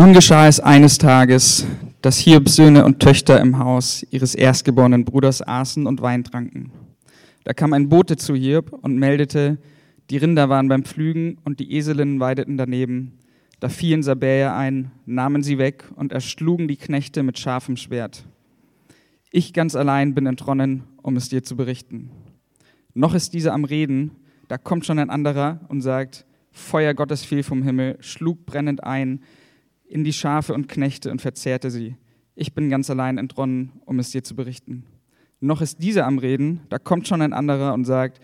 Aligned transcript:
Nun 0.00 0.12
geschah 0.12 0.46
es 0.46 0.60
eines 0.60 0.96
Tages, 0.96 1.66
dass 2.02 2.18
Hiobs 2.18 2.54
Söhne 2.54 2.84
und 2.84 3.00
Töchter 3.00 3.40
im 3.40 3.58
Haus 3.58 4.06
ihres 4.12 4.36
erstgeborenen 4.36 5.04
Bruders 5.04 5.42
aßen 5.42 5.88
und 5.88 6.00
Wein 6.00 6.22
tranken. 6.22 6.70
Da 7.42 7.52
kam 7.52 7.72
ein 7.72 7.88
Bote 7.88 8.16
zu 8.16 8.36
Hiob 8.36 8.72
und 8.80 8.96
meldete, 8.96 9.58
die 10.08 10.18
Rinder 10.18 10.48
waren 10.48 10.68
beim 10.68 10.84
Pflügen 10.84 11.38
und 11.42 11.58
die 11.58 11.76
Eselinnen 11.76 12.20
weideten 12.20 12.56
daneben. 12.56 13.14
Da 13.58 13.68
fielen 13.68 14.04
Sabäer 14.04 14.54
ein, 14.54 14.92
nahmen 15.04 15.42
sie 15.42 15.58
weg 15.58 15.82
und 15.96 16.12
erschlugen 16.12 16.68
die 16.68 16.76
Knechte 16.76 17.24
mit 17.24 17.36
scharfem 17.36 17.76
Schwert. 17.76 18.22
Ich 19.32 19.52
ganz 19.52 19.74
allein 19.74 20.14
bin 20.14 20.26
entronnen, 20.26 20.84
um 21.02 21.16
es 21.16 21.28
dir 21.28 21.42
zu 21.42 21.56
berichten. 21.56 22.12
Noch 22.94 23.14
ist 23.14 23.34
dieser 23.34 23.52
am 23.52 23.64
Reden, 23.64 24.12
da 24.46 24.58
kommt 24.58 24.86
schon 24.86 25.00
ein 25.00 25.10
anderer 25.10 25.58
und 25.66 25.80
sagt, 25.80 26.24
Feuer 26.52 26.94
Gottes 26.94 27.24
fiel 27.24 27.42
vom 27.42 27.64
Himmel, 27.64 27.96
schlug 27.98 28.46
brennend 28.46 28.84
ein, 28.84 29.22
in 29.88 30.04
die 30.04 30.12
Schafe 30.12 30.54
und 30.54 30.68
Knechte 30.68 31.10
und 31.10 31.22
verzehrte 31.22 31.70
sie. 31.70 31.96
Ich 32.34 32.54
bin 32.54 32.70
ganz 32.70 32.88
allein 32.90 33.18
entronnen, 33.18 33.72
um 33.84 33.98
es 33.98 34.10
dir 34.10 34.22
zu 34.22 34.36
berichten. 34.36 34.84
Noch 35.40 35.60
ist 35.60 35.82
dieser 35.82 36.06
am 36.06 36.18
Reden, 36.18 36.60
da 36.68 36.78
kommt 36.78 37.08
schon 37.08 37.22
ein 37.22 37.32
anderer 37.32 37.74
und 37.74 37.84
sagt, 37.84 38.20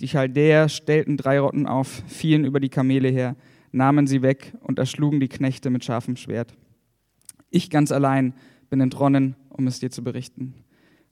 die 0.00 0.08
Chaldäer 0.08 0.68
stellten 0.68 1.16
drei 1.16 1.38
Rotten 1.38 1.66
auf, 1.66 2.02
fielen 2.06 2.44
über 2.44 2.60
die 2.60 2.68
Kamele 2.68 3.08
her, 3.08 3.36
nahmen 3.72 4.06
sie 4.06 4.22
weg 4.22 4.54
und 4.60 4.78
erschlugen 4.78 5.20
die 5.20 5.28
Knechte 5.28 5.70
mit 5.70 5.84
scharfem 5.84 6.16
Schwert. 6.16 6.54
Ich 7.50 7.70
ganz 7.70 7.92
allein 7.92 8.34
bin 8.70 8.80
entronnen, 8.80 9.36
um 9.48 9.66
es 9.66 9.78
dir 9.78 9.90
zu 9.90 10.02
berichten. 10.02 10.54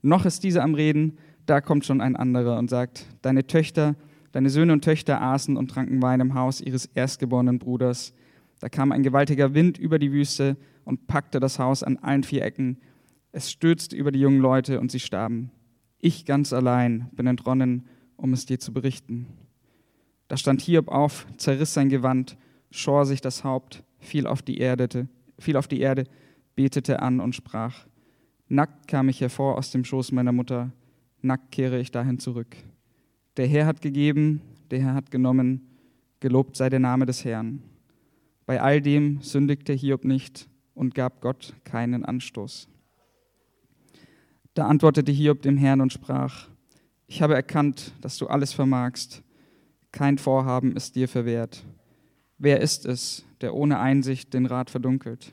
Noch 0.01 0.27
ist 0.27 0.43
dieser 0.43 0.63
am 0.63 0.75
Reden, 0.75 1.19
da 1.47 1.61
kommt 1.61 1.85
schon 1.85 2.01
ein 2.01 2.17
anderer 2.17 2.59
und 2.59 2.69
sagt, 2.69 3.07
deine 3.23 3.47
Töchter, 3.47 3.95
deine 4.33 4.51
Söhne 4.51 4.73
und 4.73 4.85
Töchter 4.85 5.21
aßen 5.21 5.57
und 5.57 5.71
tranken 5.71 6.03
Wein 6.03 6.21
im 6.21 6.35
Haus 6.35 6.61
ihres 6.61 6.87
erstgeborenen 6.87 7.59
Bruders. 7.59 8.15
Da 8.63 8.69
kam 8.69 8.93
ein 8.93 9.03
gewaltiger 9.03 9.55
Wind 9.55 9.77
über 9.77 9.99
die 9.99 10.13
Wüste 10.13 10.57
und 10.85 11.09
packte 11.09 11.41
das 11.41 11.59
Haus 11.59 11.83
an 11.83 11.97
allen 11.97 12.23
vier 12.23 12.45
Ecken. 12.45 12.79
Es 13.33 13.51
stürzte 13.51 13.97
über 13.97 14.13
die 14.13 14.21
jungen 14.21 14.39
Leute 14.39 14.79
und 14.79 14.93
sie 14.93 15.01
starben. 15.01 15.51
Ich 15.99 16.27
ganz 16.27 16.53
allein 16.53 17.11
bin 17.11 17.27
entronnen, 17.27 17.89
um 18.17 18.33
es 18.33 18.47
dir 18.47 18.61
zu 18.61 18.73
berichten. 18.73 19.27
Da 20.29 20.37
stand 20.37 20.61
Hiob 20.61 20.87
auf, 20.87 21.27
zerriss 21.39 21.75
sein 21.75 21.89
Gewand, 21.89 22.37
schor 22.71 23.05
sich 23.05 23.21
das 23.21 23.43
Haupt, 23.43 23.83
fiel 23.99 24.29
auf 24.29 24.43
die 24.43 24.59
Erde, 24.59 25.09
fiel 25.41 25.57
auf 25.57 25.67
die 25.67 25.81
Erde, 25.81 26.05
betete 26.55 27.03
an 27.03 27.19
und 27.19 27.35
sprach: 27.35 27.89
Nackt 28.47 28.87
kam 28.87 29.09
ich 29.09 29.21
hervor 29.21 29.59
aus 29.59 29.73
dem 29.73 29.85
Schoß 29.85 30.13
meiner 30.13 30.31
Mutter, 30.31 30.71
nackt 31.21 31.51
kehre 31.51 31.81
ich 31.81 31.91
dahin 31.91 32.21
zurück. 32.21 32.55
Der 33.37 33.49
Herr 33.49 33.67
hat 33.67 33.81
gegeben, 33.81 34.41
der 34.71 34.83
Herr 34.83 34.95
hat 34.95 35.11
genommen, 35.11 35.67
gelobt 36.21 36.57
sei 36.57 36.71
der 36.71 36.79
Name 36.79 37.07
des 37.07 37.25
Herrn. 37.25 37.65
Bei 38.47 38.61
all 38.61 38.81
dem 38.81 39.21
sündigte 39.23 39.73
Hiob 39.73 40.05
nicht 40.05 40.49
und 40.75 40.95
gab 40.95 41.21
Gott 41.21 41.55
keinen 41.65 42.05
Anstoß. 42.05 42.69
Da 44.55 44.67
antwortete 44.67 45.13
Hiob 45.13 45.43
dem 45.43 45.57
Herrn 45.57 45.81
und 45.81 45.93
sprach, 45.93 46.49
ich 47.07 47.23
habe 47.23 47.35
erkannt, 47.35 47.93
dass 48.01 48.19
du 48.19 48.27
alles 48.27 48.53
vermagst, 48.53 49.23
kein 49.93 50.19
Vorhaben 50.19 50.75
ist 50.77 50.97
dir 50.97 51.09
verwehrt. 51.09 51.65
Wer 52.39 52.61
ist 52.61 52.87
es, 52.87 53.25
der 53.41 53.55
ohne 53.55 53.79
Einsicht 53.79 54.35
den 54.35 54.47
Rat 54.47 54.71
verdunkelt? 54.71 55.33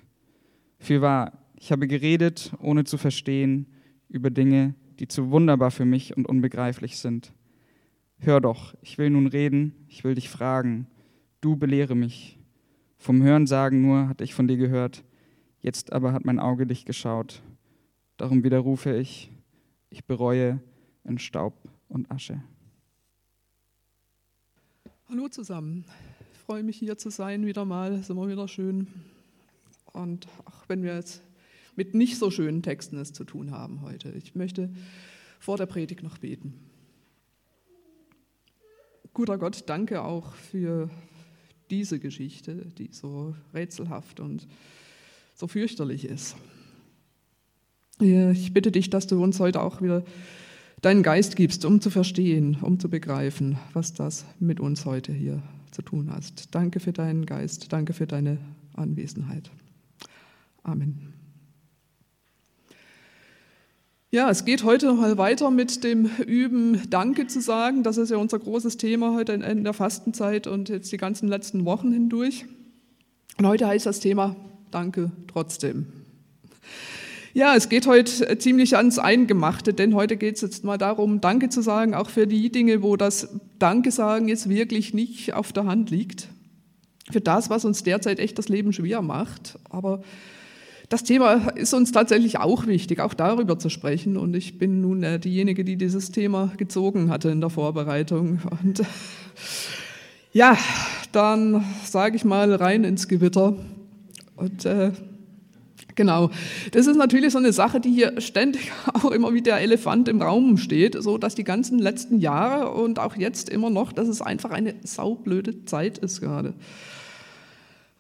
Fürwahr, 0.79 1.33
ich 1.55 1.71
habe 1.71 1.87
geredet, 1.87 2.53
ohne 2.59 2.83
zu 2.83 2.97
verstehen, 2.97 3.67
über 4.07 4.29
Dinge, 4.29 4.75
die 4.99 5.07
zu 5.07 5.31
wunderbar 5.31 5.71
für 5.71 5.85
mich 5.85 6.15
und 6.15 6.27
unbegreiflich 6.27 6.97
sind. 6.97 7.33
Hör 8.17 8.41
doch, 8.41 8.75
ich 8.81 8.97
will 8.97 9.09
nun 9.09 9.27
reden, 9.27 9.73
ich 9.87 10.03
will 10.03 10.15
dich 10.15 10.29
fragen, 10.29 10.87
du 11.41 11.55
belehre 11.55 11.95
mich. 11.95 12.38
Vom 13.01 13.23
Hörensagen 13.23 13.81
nur 13.81 14.09
hatte 14.09 14.25
ich 14.25 14.33
von 14.33 14.49
dir 14.49 14.57
gehört, 14.57 15.05
jetzt 15.61 15.93
aber 15.93 16.11
hat 16.11 16.25
mein 16.25 16.37
Auge 16.37 16.67
dich 16.67 16.83
geschaut. 16.83 17.41
Darum 18.17 18.43
widerrufe 18.43 18.93
ich, 18.93 19.31
ich 19.89 20.03
bereue 20.03 20.59
in 21.05 21.17
Staub 21.17 21.53
und 21.87 22.11
Asche. 22.11 22.43
Hallo 25.07 25.29
zusammen, 25.29 25.85
ich 26.33 26.39
freue 26.39 26.61
mich 26.61 26.77
hier 26.77 26.97
zu 26.97 27.09
sein, 27.09 27.45
wieder 27.45 27.63
mal, 27.63 27.99
ist 27.99 28.09
immer 28.09 28.27
wieder 28.27 28.49
schön. 28.49 28.87
Und 29.93 30.27
auch 30.43 30.67
wenn 30.67 30.83
wir 30.83 30.95
jetzt 30.95 31.23
mit 31.77 31.95
nicht 31.95 32.17
so 32.17 32.29
schönen 32.29 32.61
Texten 32.61 32.97
es 32.97 33.13
zu 33.13 33.23
tun 33.23 33.51
haben 33.51 33.81
heute, 33.81 34.11
ich 34.11 34.35
möchte 34.35 34.69
vor 35.39 35.55
der 35.55 35.67
Predigt 35.67 36.03
noch 36.03 36.17
beten. 36.17 36.53
Guter 39.13 39.37
Gott, 39.37 39.63
danke 39.67 40.03
auch 40.03 40.33
für 40.33 40.89
diese 41.69 41.99
Geschichte, 41.99 42.67
die 42.77 42.89
so 42.91 43.35
rätselhaft 43.53 44.19
und 44.19 44.47
so 45.35 45.47
fürchterlich 45.47 46.05
ist. 46.05 46.35
Ich 47.99 48.53
bitte 48.53 48.71
dich, 48.71 48.89
dass 48.89 49.07
du 49.07 49.21
uns 49.21 49.39
heute 49.39 49.61
auch 49.61 49.81
wieder 49.81 50.03
deinen 50.81 51.03
Geist 51.03 51.35
gibst, 51.35 51.65
um 51.65 51.81
zu 51.81 51.89
verstehen, 51.89 52.57
um 52.61 52.79
zu 52.79 52.89
begreifen, 52.89 53.57
was 53.73 53.93
das 53.93 54.25
mit 54.39 54.59
uns 54.59 54.85
heute 54.85 55.11
hier 55.11 55.43
zu 55.71 55.81
tun 55.81 56.11
hat. 56.11 56.23
Danke 56.55 56.79
für 56.79 56.93
deinen 56.93 57.25
Geist, 57.25 57.71
danke 57.71 57.93
für 57.93 58.07
deine 58.07 58.37
Anwesenheit. 58.73 59.51
Amen. 60.63 61.18
Ja, 64.11 64.31
es 64.31 64.43
geht 64.43 64.63
heute 64.63 64.87
noch 64.87 64.95
mal 64.95 65.19
weiter 65.19 65.51
mit 65.51 65.83
dem 65.83 66.09
Üben, 66.25 66.81
Danke 66.89 67.27
zu 67.27 67.41
sagen. 67.41 67.83
Das 67.83 67.97
ist 67.97 68.09
ja 68.09 68.17
unser 68.17 68.39
großes 68.39 68.77
Thema 68.77 69.13
heute 69.13 69.33
in 69.33 69.63
der 69.63 69.73
Fastenzeit 69.73 70.47
und 70.47 70.67
jetzt 70.67 70.91
die 70.91 70.97
ganzen 70.97 71.29
letzten 71.29 71.63
Wochen 71.63 71.91
hindurch. 71.91 72.45
Und 73.37 73.45
heute 73.45 73.67
heißt 73.67 73.85
das 73.85 73.99
Thema 73.99 74.35
Danke 74.71 75.11
trotzdem. 75.27 75.85
Ja, 77.35 77.55
es 77.55 77.69
geht 77.69 77.85
heute 77.85 78.35
ziemlich 78.39 78.75
ans 78.77 78.97
Eingemachte, 78.97 79.75
denn 79.75 79.93
heute 79.93 80.17
geht 80.17 80.37
es 80.37 80.41
jetzt 80.41 80.63
mal 80.63 80.79
darum, 80.79 81.21
Danke 81.21 81.49
zu 81.49 81.61
sagen, 81.61 81.93
auch 81.93 82.09
für 82.09 82.25
die 82.25 82.51
Dinge, 82.51 82.81
wo 82.81 82.97
das 82.97 83.29
Danke 83.59 83.91
sagen 83.91 84.27
jetzt 84.27 84.49
wirklich 84.49 84.91
nicht 84.95 85.33
auf 85.35 85.53
der 85.53 85.65
Hand 85.65 85.91
liegt. 85.91 86.29
Für 87.11 87.21
das, 87.21 87.51
was 87.51 87.63
uns 87.63 87.83
derzeit 87.83 88.17
echt 88.17 88.39
das 88.39 88.49
Leben 88.49 88.73
schwer 88.73 89.03
macht. 89.03 89.59
Aber 89.69 90.01
das 90.89 91.03
Thema 91.03 91.51
ist 91.55 91.73
uns 91.75 91.91
tatsächlich 91.91 92.39
auch 92.39 92.65
wichtig, 92.65 92.99
auch 92.99 93.13
darüber 93.13 93.59
zu 93.59 93.69
sprechen. 93.69 94.17
Und 94.17 94.35
ich 94.35 94.57
bin 94.57 94.81
nun 94.81 95.03
äh, 95.03 95.19
diejenige, 95.19 95.63
die 95.63 95.77
dieses 95.77 96.11
Thema 96.11 96.51
gezogen 96.57 97.11
hatte 97.11 97.29
in 97.29 97.41
der 97.41 97.51
Vorbereitung. 97.51 98.39
Und 98.63 98.81
ja, 100.33 100.57
dann 101.11 101.63
sage 101.83 102.15
ich 102.15 102.25
mal 102.25 102.53
rein 102.55 102.83
ins 102.83 103.07
Gewitter. 103.07 103.55
Und 104.35 104.65
äh, 104.65 104.91
genau, 105.93 106.31
das 106.71 106.87
ist 106.87 106.97
natürlich 106.97 107.33
so 107.33 107.37
eine 107.37 107.53
Sache, 107.53 107.79
die 107.79 107.91
hier 107.91 108.19
ständig 108.19 108.71
auch 108.93 109.11
immer 109.11 109.31
wie 109.31 109.43
der 109.43 109.57
Elefant 109.57 110.07
im 110.07 110.23
Raum 110.23 110.57
steht, 110.57 111.01
so 111.01 111.19
dass 111.19 111.35
die 111.35 111.43
ganzen 111.43 111.77
letzten 111.77 112.19
Jahre 112.19 112.71
und 112.71 112.97
auch 112.97 113.15
jetzt 113.15 113.49
immer 113.49 113.69
noch, 113.69 113.91
dass 113.91 114.07
es 114.07 114.21
einfach 114.21 114.49
eine 114.49 114.73
saublöde 114.83 115.65
Zeit 115.65 115.99
ist 115.99 116.19
gerade. 116.19 116.55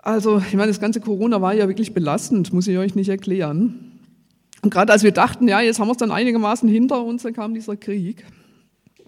Also, 0.01 0.39
ich 0.39 0.53
meine, 0.53 0.67
das 0.67 0.79
ganze 0.79 1.01
Corona 1.01 1.41
war 1.41 1.53
ja 1.53 1.67
wirklich 1.67 1.93
belastend, 1.93 2.53
muss 2.53 2.67
ich 2.67 2.77
euch 2.77 2.95
nicht 2.95 3.09
erklären. 3.09 3.99
Und 4.61 4.71
gerade 4.71 4.91
als 4.91 5.03
wir 5.03 5.11
dachten, 5.11 5.47
ja, 5.47 5.61
jetzt 5.61 5.79
haben 5.79 5.87
wir 5.87 5.91
es 5.91 5.97
dann 5.97 6.11
einigermaßen 6.11 6.67
hinter 6.67 7.03
uns, 7.03 7.23
dann 7.23 7.33
kam 7.33 7.53
dieser 7.53 7.75
Krieg. 7.75 8.25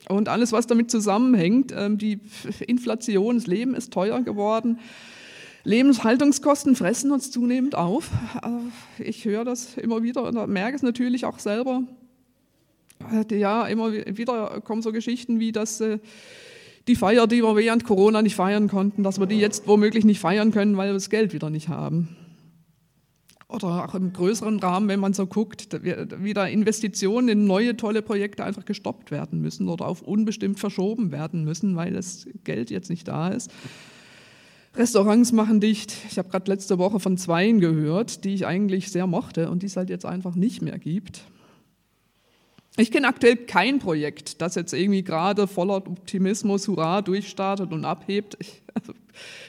Und 0.09 0.29
alles, 0.29 0.51
was 0.51 0.67
damit 0.67 0.91
zusammenhängt, 0.91 1.73
ähm, 1.75 1.97
die 1.97 2.19
Inflation, 2.67 3.35
das 3.35 3.47
Leben 3.47 3.75
ist 3.75 3.93
teuer 3.93 4.21
geworden. 4.21 4.79
Lebenshaltungskosten 5.63 6.75
fressen 6.75 7.11
uns 7.11 7.31
zunehmend 7.31 7.75
auf. 7.75 8.09
Äh, 8.43 9.03
ich 9.03 9.25
höre 9.25 9.45
das 9.45 9.77
immer 9.77 10.03
wieder 10.03 10.23
und 10.23 10.49
merke 10.49 10.75
es 10.75 10.81
natürlich 10.81 11.25
auch 11.25 11.39
selber. 11.39 11.83
Äh, 13.11 13.37
ja, 13.37 13.67
immer 13.67 13.93
wieder 13.93 14.61
kommen 14.61 14.81
so 14.81 14.91
Geschichten 14.91 15.39
wie, 15.39 15.51
dass 15.51 15.81
äh, 15.81 15.99
die 16.91 16.95
Feier, 16.97 17.25
die 17.25 17.41
wir 17.41 17.55
während 17.55 17.85
Corona 17.85 18.21
nicht 18.21 18.35
feiern 18.35 18.67
konnten, 18.67 19.01
dass 19.01 19.17
wir 19.17 19.25
die 19.25 19.39
jetzt 19.39 19.65
womöglich 19.65 20.03
nicht 20.03 20.19
feiern 20.19 20.51
können, 20.51 20.75
weil 20.75 20.89
wir 20.89 20.93
das 20.93 21.09
Geld 21.09 21.31
wieder 21.33 21.49
nicht 21.49 21.69
haben. 21.69 22.17
Oder 23.47 23.85
auch 23.85 23.95
im 23.95 24.11
größeren 24.11 24.59
Rahmen, 24.59 24.89
wenn 24.89 24.99
man 24.99 25.13
so 25.13 25.25
guckt, 25.25 25.69
wieder 25.83 26.49
Investitionen 26.49 27.29
in 27.29 27.45
neue 27.47 27.77
tolle 27.77 28.01
Projekte 28.01 28.43
einfach 28.43 28.65
gestoppt 28.65 29.09
werden 29.09 29.39
müssen 29.39 29.69
oder 29.69 29.87
auf 29.87 30.01
unbestimmt 30.01 30.59
verschoben 30.59 31.11
werden 31.11 31.45
müssen, 31.45 31.77
weil 31.77 31.93
das 31.93 32.27
Geld 32.43 32.69
jetzt 32.71 32.89
nicht 32.89 33.07
da 33.07 33.29
ist. 33.29 33.51
Restaurants 34.75 35.31
machen 35.31 35.61
dicht. 35.61 35.93
Ich 36.09 36.17
habe 36.17 36.29
gerade 36.29 36.51
letzte 36.51 36.77
Woche 36.77 36.99
von 36.99 37.17
zweien 37.17 37.61
gehört, 37.61 38.25
die 38.25 38.33
ich 38.33 38.45
eigentlich 38.45 38.91
sehr 38.91 39.07
mochte 39.07 39.49
und 39.49 39.63
die 39.63 39.67
es 39.67 39.77
halt 39.77 39.89
jetzt 39.89 40.05
einfach 40.05 40.35
nicht 40.35 40.61
mehr 40.61 40.79
gibt. 40.79 41.23
Ich 42.77 42.89
kenne 42.89 43.07
aktuell 43.07 43.35
kein 43.35 43.79
Projekt, 43.79 44.41
das 44.41 44.55
jetzt 44.55 44.73
irgendwie 44.73 45.03
gerade 45.03 45.45
voller 45.47 45.75
Optimismus, 45.75 46.69
hurra, 46.69 47.01
durchstartet 47.01 47.73
und 47.73 47.83
abhebt. 47.83 48.37
Ich, 48.39 48.63
also 48.73 48.93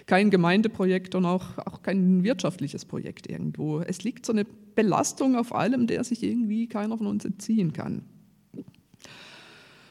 kein 0.07 0.31
Gemeindeprojekt 0.31 1.15
und 1.15 1.25
auch, 1.25 1.59
auch 1.59 1.83
kein 1.83 2.25
wirtschaftliches 2.25 2.85
Projekt 2.85 3.29
irgendwo. 3.31 3.81
Es 3.81 4.03
liegt 4.03 4.27
so 4.27 4.33
eine 4.33 4.45
Belastung 4.45 5.37
auf 5.37 5.55
allem, 5.55 5.87
der 5.87 6.03
sich 6.03 6.23
irgendwie 6.23 6.67
keiner 6.67 6.99
von 6.99 7.07
uns 7.07 7.25
entziehen 7.25 7.73
kann. 7.73 8.03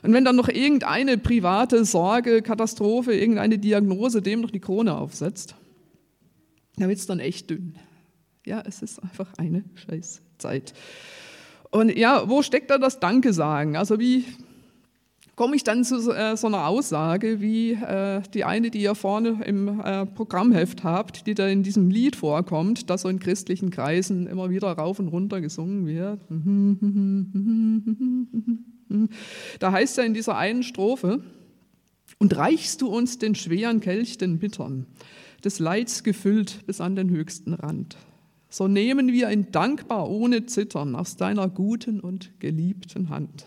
Und 0.03 0.13
wenn 0.13 0.25
dann 0.25 0.35
noch 0.35 0.49
irgendeine 0.49 1.17
private 1.17 1.85
Sorge, 1.85 2.41
Katastrophe, 2.41 3.13
irgendeine 3.13 3.59
Diagnose 3.59 4.21
dem 4.21 4.41
noch 4.41 4.51
die 4.51 4.59
Krone 4.59 4.97
aufsetzt, 4.97 5.55
dann 6.75 6.89
wird 6.89 6.99
es 6.99 7.05
dann 7.05 7.19
echt 7.19 7.49
dünn. 7.49 7.75
Ja, 8.45 8.61
es 8.65 8.81
ist 8.81 9.01
einfach 9.01 9.31
eine 9.37 9.63
Scheißzeit. 9.75 10.73
Und 11.71 11.97
ja, 11.97 12.27
wo 12.27 12.41
steckt 12.41 12.69
da 12.69 12.77
das 12.77 13.00
Danke 13.00 13.33
sagen? 13.33 13.77
Also 13.77 14.00
wie 14.00 14.25
komme 15.35 15.56
ich 15.56 15.63
dann 15.63 15.83
zu 15.83 16.12
äh, 16.12 16.35
so 16.38 16.47
einer 16.47 16.68
Aussage 16.68 17.41
wie 17.41 17.71
äh, 17.71 18.21
die 18.33 18.44
eine, 18.44 18.69
die 18.69 18.81
ihr 18.81 18.94
vorne 18.94 19.41
im 19.45 19.79
äh, 19.79 20.06
Programmheft 20.06 20.83
habt, 20.83 21.25
die 21.25 21.33
da 21.33 21.47
in 21.47 21.63
diesem 21.63 21.89
Lied 21.89 22.15
vorkommt, 22.15 22.89
das 22.89 23.03
so 23.03 23.09
in 23.09 23.19
christlichen 23.19 23.71
Kreisen 23.71 24.27
immer 24.27 24.50
wieder 24.50 24.71
rauf 24.71 25.00
und 25.00 25.07
runter 25.07 25.41
gesungen 25.41 25.88
wird. 25.88 26.19
Da 29.59 29.71
heißt 29.71 29.97
er 29.97 30.06
in 30.06 30.13
dieser 30.13 30.38
einen 30.38 30.63
Strophe, 30.63 31.21
und 32.21 32.38
reichst 32.38 32.83
du 32.83 32.88
uns 32.88 33.17
den 33.17 33.33
schweren 33.33 33.79
Kelch, 33.79 34.19
den 34.19 34.38
bittern, 34.38 34.85
des 35.44 35.57
Leids 35.57 36.03
gefüllt 36.03 36.67
bis 36.67 36.79
an 36.79 36.95
den 36.95 37.09
höchsten 37.09 37.56
Rand. 37.56 37.97
So 38.51 38.68
nehmen 38.68 39.12
wir 39.13 39.31
ihn 39.31 39.48
dankbar 39.51 40.09
ohne 40.09 40.45
Zittern 40.45 40.95
aus 40.95 41.15
deiner 41.15 41.48
guten 41.48 42.01
und 42.01 42.38
geliebten 42.39 43.09
Hand. 43.09 43.45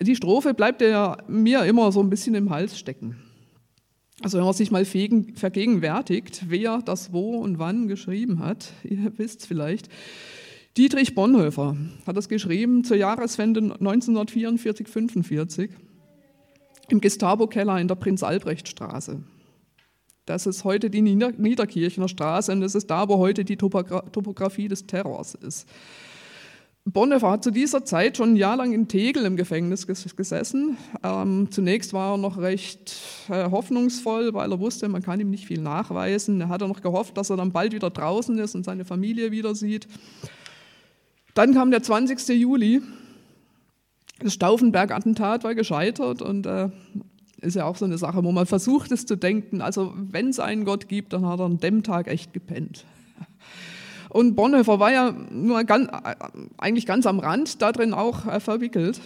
Die 0.00 0.14
Strophe 0.14 0.54
bleibt 0.54 0.80
ja 0.80 1.18
mir 1.26 1.64
immer 1.64 1.90
so 1.90 2.00
ein 2.00 2.08
bisschen 2.08 2.36
im 2.36 2.50
Hals 2.50 2.78
stecken. 2.78 3.16
Also 4.22 4.38
wenn 4.38 4.44
man 4.44 4.54
sich 4.54 4.70
mal 4.70 4.84
vergegenwärtigt, 4.84 6.44
wer 6.48 6.78
das 6.78 7.12
wo 7.12 7.38
und 7.38 7.58
wann 7.58 7.88
geschrieben 7.88 8.38
hat, 8.38 8.72
ihr 8.84 9.18
wisst 9.18 9.40
es 9.40 9.46
vielleicht, 9.46 9.88
Dietrich 10.76 11.16
Bonhoeffer 11.16 11.76
hat 12.06 12.16
das 12.16 12.28
geschrieben 12.28 12.84
zur 12.84 12.96
Jahreswende 12.96 13.60
1944-45 13.60 15.70
im 16.88 17.00
Gestapo-Keller 17.00 17.80
in 17.80 17.88
der 17.88 17.96
Prinz-Albrecht-Straße. 17.96 19.24
Das 20.26 20.46
ist 20.46 20.64
heute 20.64 20.88
die 20.88 21.02
Nieder 21.02 21.32
Niederkirchner 21.32 22.08
Straße 22.08 22.52
und 22.52 22.60
das 22.60 22.74
ist 22.74 22.88
da, 22.88 23.08
wo 23.08 23.18
heute 23.18 23.44
die 23.44 23.56
Topogra 23.56 24.02
Topografie 24.02 24.68
des 24.68 24.86
Terrors 24.86 25.34
ist. 25.34 25.68
Bonhoeffer 26.84 27.30
hat 27.30 27.44
zu 27.44 27.52
dieser 27.52 27.84
Zeit 27.84 28.16
schon 28.16 28.32
ein 28.32 28.36
Jahr 28.36 28.56
lang 28.56 28.72
in 28.72 28.88
Tegel 28.88 29.24
im 29.24 29.36
Gefängnis 29.36 29.86
gesessen. 29.86 30.76
Ähm, 31.04 31.48
zunächst 31.50 31.92
war 31.92 32.14
er 32.14 32.18
noch 32.18 32.38
recht 32.38 32.96
äh, 33.28 33.50
hoffnungsvoll, 33.50 34.34
weil 34.34 34.50
er 34.50 34.58
wusste, 34.58 34.88
man 34.88 35.02
kann 35.02 35.20
ihm 35.20 35.30
nicht 35.30 35.46
viel 35.46 35.60
nachweisen. 35.60 36.40
Er 36.40 36.48
hatte 36.48 36.66
noch 36.66 36.82
gehofft, 36.82 37.16
dass 37.16 37.30
er 37.30 37.36
dann 37.36 37.52
bald 37.52 37.72
wieder 37.72 37.90
draußen 37.90 38.36
ist 38.38 38.56
und 38.56 38.64
seine 38.64 38.84
Familie 38.84 39.30
wieder 39.30 39.54
sieht. 39.54 39.86
Dann 41.34 41.54
kam 41.54 41.70
der 41.70 41.84
20. 41.84 42.28
Juli 42.40 42.82
das 44.22 44.34
Stauffenberg-Attentat 44.34 45.44
war 45.44 45.54
gescheitert 45.54 46.22
und 46.22 46.46
äh, 46.46 46.68
ist 47.42 47.56
ja 47.56 47.64
auch 47.64 47.76
so 47.76 47.84
eine 47.84 47.98
Sache, 47.98 48.24
wo 48.24 48.32
man 48.32 48.46
versucht 48.46 48.92
es 48.92 49.04
zu 49.04 49.16
denken, 49.16 49.60
also 49.60 49.92
wenn 49.96 50.28
es 50.28 50.40
einen 50.40 50.64
Gott 50.64 50.88
gibt, 50.88 51.12
dann 51.12 51.26
hat 51.26 51.40
er 51.40 51.46
an 51.46 51.58
dem 51.58 51.82
Tag 51.82 52.08
echt 52.08 52.32
gepennt. 52.32 52.84
Und 54.08 54.34
Bonhoeffer 54.34 54.78
war 54.78 54.92
ja 54.92 55.10
nur 55.30 55.64
ganz, 55.64 55.88
eigentlich 56.58 56.86
ganz 56.86 57.06
am 57.06 57.18
Rand 57.18 57.62
da 57.62 57.72
drin 57.72 57.94
auch 57.94 58.26
äh, 58.26 58.40
verwickelt. 58.40 59.00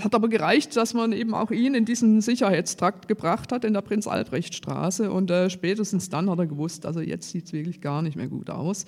Hat 0.00 0.14
aber 0.14 0.28
gereicht, 0.28 0.76
dass 0.76 0.94
man 0.94 1.12
eben 1.12 1.34
auch 1.34 1.50
ihn 1.50 1.74
in 1.74 1.84
diesen 1.84 2.20
Sicherheitstrakt 2.20 3.08
gebracht 3.08 3.52
hat, 3.52 3.64
in 3.64 3.74
der 3.74 3.82
Prinz-Albrecht-Straße. 3.82 5.10
Und 5.10 5.30
äh, 5.30 5.50
spätestens 5.50 6.08
dann 6.08 6.30
hat 6.30 6.38
er 6.38 6.46
gewusst, 6.46 6.86
also 6.86 7.00
jetzt 7.00 7.30
sieht 7.30 7.46
es 7.46 7.52
wirklich 7.52 7.80
gar 7.80 8.00
nicht 8.00 8.16
mehr 8.16 8.28
gut 8.28 8.48
aus. 8.48 8.86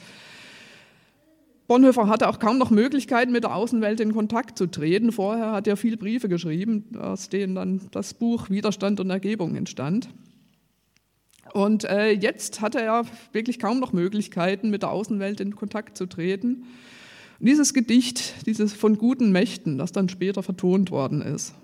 Bonhoeffer 1.70 2.08
hatte 2.08 2.28
auch 2.28 2.40
kaum 2.40 2.58
noch 2.58 2.72
Möglichkeiten, 2.72 3.31
mit 3.31 3.44
der 3.44 3.55
Außenwelt 3.55 4.00
in 4.00 4.12
Kontakt 4.12 4.58
zu 4.58 4.67
treten. 4.67 5.12
Vorher 5.12 5.52
hat 5.52 5.69
er 5.69 5.76
viele 5.76 5.96
Briefe 5.96 6.28
geschrieben, 6.28 6.96
aus 6.99 7.28
denen 7.28 7.55
dann 7.55 7.82
das 7.93 8.12
Buch 8.12 8.50
Widerstand 8.50 8.99
und 8.99 9.08
Ergebung 9.08 9.55
entstand. 9.55 10.08
Und 11.52 11.84
äh, 11.84 12.11
jetzt 12.11 12.61
hatte 12.61 12.81
er 12.81 13.05
wirklich 13.31 13.61
kaum 13.61 13.78
noch 13.78 13.93
Möglichkeiten, 13.93 14.70
mit 14.70 14.82
der 14.82 14.90
Außenwelt 14.90 15.38
in 15.38 15.55
Kontakt 15.55 15.96
zu 15.96 16.06
treten. 16.06 16.64
Und 17.38 17.46
dieses 17.46 17.72
Gedicht, 17.72 18.44
dieses 18.46 18.72
von 18.72 18.99
guten 18.99 19.31
Mächten, 19.31 19.78
das 19.78 19.93
dann 19.93 20.08
später 20.08 20.43
vertont 20.43 20.90
worden 20.90 21.22
ist, 21.22 21.55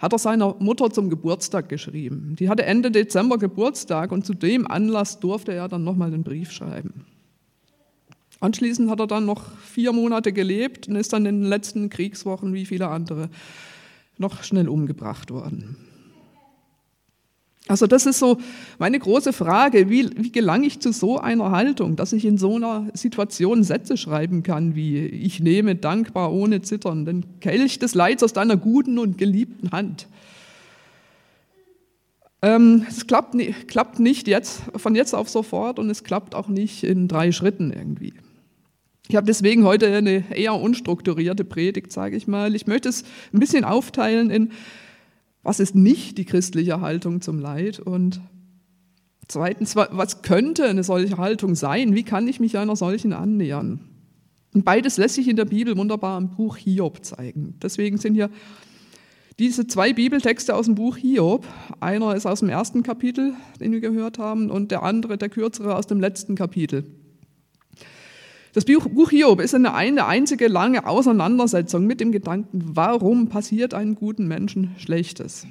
hat 0.00 0.12
er 0.12 0.18
seiner 0.18 0.56
Mutter 0.58 0.90
zum 0.90 1.10
Geburtstag 1.10 1.68
geschrieben. 1.68 2.34
Die 2.40 2.48
hatte 2.48 2.64
Ende 2.64 2.90
Dezember 2.90 3.38
Geburtstag 3.38 4.10
und 4.10 4.26
zu 4.26 4.34
dem 4.34 4.66
Anlass 4.66 5.20
durfte 5.20 5.52
er 5.52 5.68
dann 5.68 5.84
nochmal 5.84 6.10
den 6.10 6.24
Brief 6.24 6.50
schreiben. 6.50 7.04
Anschließend 8.44 8.90
hat 8.90 9.00
er 9.00 9.06
dann 9.06 9.24
noch 9.24 9.56
vier 9.58 9.94
Monate 9.94 10.30
gelebt 10.30 10.86
und 10.86 10.96
ist 10.96 11.14
dann 11.14 11.24
in 11.24 11.40
den 11.40 11.48
letzten 11.48 11.88
Kriegswochen, 11.88 12.52
wie 12.52 12.66
viele 12.66 12.88
andere, 12.88 13.30
noch 14.18 14.42
schnell 14.44 14.68
umgebracht 14.68 15.30
worden. 15.30 15.76
Also 17.68 17.86
das 17.86 18.04
ist 18.04 18.18
so 18.18 18.36
meine 18.78 18.98
große 18.98 19.32
Frage, 19.32 19.88
wie, 19.88 20.10
wie 20.18 20.30
gelange 20.30 20.66
ich 20.66 20.78
zu 20.80 20.92
so 20.92 21.18
einer 21.18 21.52
Haltung, 21.52 21.96
dass 21.96 22.12
ich 22.12 22.26
in 22.26 22.36
so 22.36 22.56
einer 22.56 22.88
Situation 22.92 23.64
Sätze 23.64 23.96
schreiben 23.96 24.42
kann, 24.42 24.74
wie 24.74 24.98
ich 24.98 25.40
nehme 25.40 25.74
dankbar 25.74 26.30
ohne 26.30 26.60
Zittern 26.60 27.06
den 27.06 27.40
Kelch 27.40 27.78
des 27.78 27.94
Leids 27.94 28.22
aus 28.22 28.34
deiner 28.34 28.58
guten 28.58 28.98
und 28.98 29.16
geliebten 29.16 29.72
Hand. 29.72 30.06
Ähm, 32.42 32.84
es 32.90 33.06
klappt, 33.06 33.34
klappt 33.68 34.00
nicht 34.00 34.28
jetzt, 34.28 34.64
von 34.76 34.94
jetzt 34.94 35.14
auf 35.14 35.30
sofort 35.30 35.78
und 35.78 35.88
es 35.88 36.04
klappt 36.04 36.34
auch 36.34 36.48
nicht 36.48 36.84
in 36.84 37.08
drei 37.08 37.32
Schritten 37.32 37.72
irgendwie. 37.72 38.12
Ich 39.08 39.16
habe 39.16 39.26
deswegen 39.26 39.64
heute 39.64 39.94
eine 39.94 40.34
eher 40.34 40.54
unstrukturierte 40.54 41.44
Predigt, 41.44 41.92
sage 41.92 42.16
ich 42.16 42.26
mal. 42.26 42.54
Ich 42.54 42.66
möchte 42.66 42.88
es 42.88 43.04
ein 43.32 43.40
bisschen 43.40 43.64
aufteilen 43.64 44.30
in, 44.30 44.52
was 45.42 45.60
ist 45.60 45.74
nicht 45.74 46.16
die 46.16 46.24
christliche 46.24 46.80
Haltung 46.80 47.20
zum 47.20 47.38
Leid 47.38 47.80
und 47.80 48.20
zweitens, 49.28 49.76
was 49.76 50.22
könnte 50.22 50.64
eine 50.64 50.84
solche 50.84 51.18
Haltung 51.18 51.54
sein? 51.54 51.94
Wie 51.94 52.02
kann 52.02 52.26
ich 52.28 52.40
mich 52.40 52.56
einer 52.56 52.76
solchen 52.76 53.12
annähern? 53.12 53.80
Und 54.54 54.64
beides 54.64 54.96
lässt 54.96 55.16
sich 55.16 55.28
in 55.28 55.36
der 55.36 55.44
Bibel 55.44 55.76
wunderbar 55.76 56.16
im 56.16 56.30
Buch 56.30 56.56
Hiob 56.56 57.04
zeigen. 57.04 57.58
Deswegen 57.62 57.98
sind 57.98 58.14
hier 58.14 58.30
diese 59.38 59.66
zwei 59.66 59.92
Bibeltexte 59.92 60.54
aus 60.54 60.66
dem 60.66 60.76
Buch 60.76 60.96
Hiob. 60.96 61.46
Einer 61.80 62.14
ist 62.14 62.24
aus 62.24 62.40
dem 62.40 62.48
ersten 62.48 62.82
Kapitel, 62.84 63.34
den 63.60 63.72
wir 63.72 63.80
gehört 63.80 64.18
haben, 64.18 64.50
und 64.50 64.70
der 64.70 64.84
andere, 64.84 65.18
der 65.18 65.28
kürzere, 65.28 65.76
aus 65.76 65.88
dem 65.88 66.00
letzten 66.00 66.36
Kapitel. 66.36 66.84
Das 68.54 68.64
Buch 68.64 69.10
Hiob 69.10 69.40
ist 69.40 69.52
eine, 69.52 69.74
eine 69.74 70.06
einzige 70.06 70.46
lange 70.46 70.86
Auseinandersetzung 70.86 71.88
mit 71.88 72.00
dem 72.00 72.12
Gedanken, 72.12 72.62
warum 72.76 73.28
passiert 73.28 73.74
einem 73.74 73.96
guten 73.96 74.28
Menschen 74.28 74.76
Schlechtes. 74.78 75.48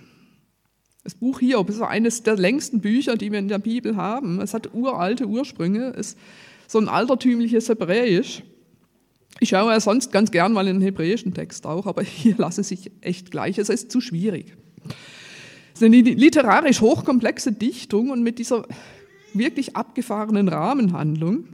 Das 1.04 1.14
Buch 1.14 1.42
Hiob 1.42 1.70
ist 1.70 1.82
eines 1.82 2.24
der 2.24 2.38
längsten 2.38 2.80
Bücher, 2.80 3.18
die 3.18 3.30
wir 3.30 3.40
in 3.40 3.50
der 3.50 3.60
Bibel 3.60 3.98
haben. 3.98 4.40
Es 4.40 4.54
hat 4.54 4.74
uralte 4.74 5.28
Ursprünge, 5.28 5.90
ist 5.90 6.18
so 6.66 6.80
ein 6.80 6.88
altertümliches 6.88 7.68
Hebräisch. 7.68 8.42
Ich 9.42 9.50
schaue 9.50 9.74
ja 9.74 9.82
sonst 9.82 10.14
ganz 10.14 10.32
gern 10.32 10.54
mal 10.54 10.66
in 10.70 10.78
den 10.78 10.82
hebräischen 10.82 11.34
Text 11.34 11.66
auch, 11.66 11.88
aber 11.88 12.04
hier 12.04 12.36
lasse 12.38 12.62
ich 12.74 12.90
echt 13.02 13.32
gleich. 13.32 13.58
Es 13.58 13.68
ist 13.68 13.92
zu 13.92 14.00
schwierig. 14.00 14.56
Es 15.74 15.82
ist 15.82 15.84
eine 15.84 16.00
literarisch 16.00 16.80
hochkomplexe 16.80 17.52
Dichtung 17.52 18.12
und 18.12 18.24
mit 18.24 18.40
dieser 18.40 18.66
wirklich 19.34 19.76
abgefahrenen 19.76 20.48
Rahmenhandlung 20.48 21.48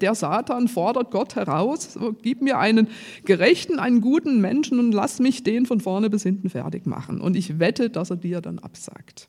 der 0.00 0.14
Satan 0.14 0.68
fordert 0.68 1.10
Gott 1.10 1.36
heraus, 1.36 1.98
gib 2.22 2.42
mir 2.42 2.58
einen 2.58 2.88
gerechten, 3.24 3.78
einen 3.78 4.00
guten 4.00 4.40
Menschen 4.40 4.78
und 4.78 4.92
lass 4.92 5.20
mich 5.20 5.42
den 5.42 5.66
von 5.66 5.80
vorne 5.80 6.10
bis 6.10 6.22
hinten 6.22 6.50
fertig 6.50 6.86
machen. 6.86 7.20
Und 7.20 7.36
ich 7.36 7.58
wette, 7.58 7.90
dass 7.90 8.10
er 8.10 8.16
dir 8.16 8.40
dann 8.40 8.58
absagt. 8.58 9.28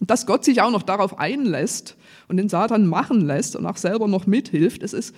Dass 0.00 0.26
Gott 0.26 0.44
sich 0.44 0.60
auch 0.62 0.72
noch 0.72 0.82
darauf 0.82 1.18
einlässt 1.18 1.96
und 2.28 2.36
den 2.36 2.48
Satan 2.48 2.86
machen 2.86 3.20
lässt 3.20 3.54
und 3.54 3.66
auch 3.66 3.76
selber 3.76 4.08
noch 4.08 4.26
mithilft, 4.26 4.82
es 4.82 4.92
ist 4.92 5.14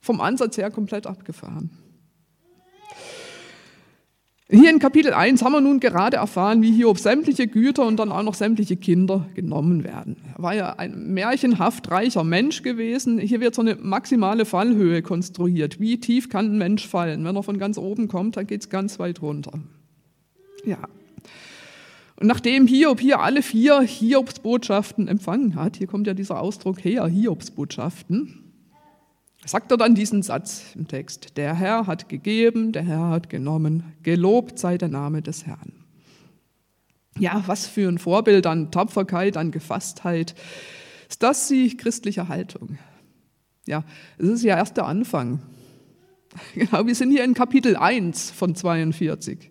vom 0.00 0.20
Ansatz 0.20 0.56
her 0.56 0.70
komplett 0.70 1.06
abgefahren. 1.06 1.70
Hier 4.48 4.70
in 4.70 4.78
Kapitel 4.78 5.12
1 5.12 5.42
haben 5.42 5.52
wir 5.54 5.60
nun 5.60 5.80
gerade 5.80 6.18
erfahren, 6.18 6.62
wie 6.62 6.70
Hiob 6.70 7.00
sämtliche 7.00 7.48
Güter 7.48 7.84
und 7.84 7.96
dann 7.96 8.12
auch 8.12 8.22
noch 8.22 8.34
sämtliche 8.34 8.76
Kinder 8.76 9.28
genommen 9.34 9.82
werden. 9.82 10.18
Er 10.36 10.42
war 10.42 10.54
ja 10.54 10.74
ein 10.74 11.12
märchenhaft 11.12 11.90
reicher 11.90 12.22
Mensch 12.22 12.62
gewesen. 12.62 13.18
Hier 13.18 13.40
wird 13.40 13.56
so 13.56 13.62
eine 13.62 13.74
maximale 13.74 14.44
Fallhöhe 14.44 15.02
konstruiert. 15.02 15.80
Wie 15.80 15.98
tief 15.98 16.28
kann 16.28 16.52
ein 16.52 16.58
Mensch 16.58 16.86
fallen? 16.86 17.24
Wenn 17.24 17.34
er 17.34 17.42
von 17.42 17.58
ganz 17.58 17.76
oben 17.76 18.06
kommt, 18.06 18.36
dann 18.36 18.46
geht 18.46 18.60
es 18.60 18.68
ganz 18.68 19.00
weit 19.00 19.20
runter. 19.20 19.50
Ja. 20.64 20.78
Und 22.20 22.28
nachdem 22.28 22.68
Hiob 22.68 23.00
hier 23.00 23.18
alle 23.18 23.42
vier 23.42 23.80
Hiobsbotschaften 23.80 25.08
empfangen 25.08 25.56
hat, 25.56 25.76
hier 25.76 25.88
kommt 25.88 26.06
ja 26.06 26.14
dieser 26.14 26.40
Ausdruck 26.40 26.84
her, 26.84 27.04
Hiobsbotschaften, 27.08 28.45
sagt 29.46 29.70
er 29.70 29.76
dann 29.76 29.94
diesen 29.94 30.22
Satz 30.22 30.74
im 30.74 30.88
Text. 30.88 31.36
Der 31.36 31.54
Herr 31.54 31.86
hat 31.86 32.08
gegeben, 32.08 32.72
der 32.72 32.82
Herr 32.82 33.08
hat 33.08 33.30
genommen, 33.30 33.94
gelobt 34.02 34.58
sei 34.58 34.76
der 34.76 34.88
Name 34.88 35.22
des 35.22 35.46
Herrn. 35.46 35.72
Ja, 37.18 37.42
was 37.46 37.66
für 37.66 37.88
ein 37.88 37.98
Vorbild 37.98 38.46
an 38.46 38.70
Tapferkeit, 38.70 39.36
an 39.36 39.50
Gefasstheit. 39.50 40.34
Ist 41.08 41.22
das 41.22 41.48
die 41.48 41.76
christliche 41.76 42.28
Haltung? 42.28 42.78
Ja, 43.66 43.84
es 44.18 44.28
ist 44.28 44.42
ja 44.42 44.56
erst 44.56 44.76
der 44.76 44.86
Anfang. 44.86 45.40
Genau, 46.54 46.86
wir 46.86 46.94
sind 46.94 47.12
hier 47.12 47.24
in 47.24 47.32
Kapitel 47.32 47.76
1 47.76 48.30
von 48.30 48.54
42. 48.54 49.50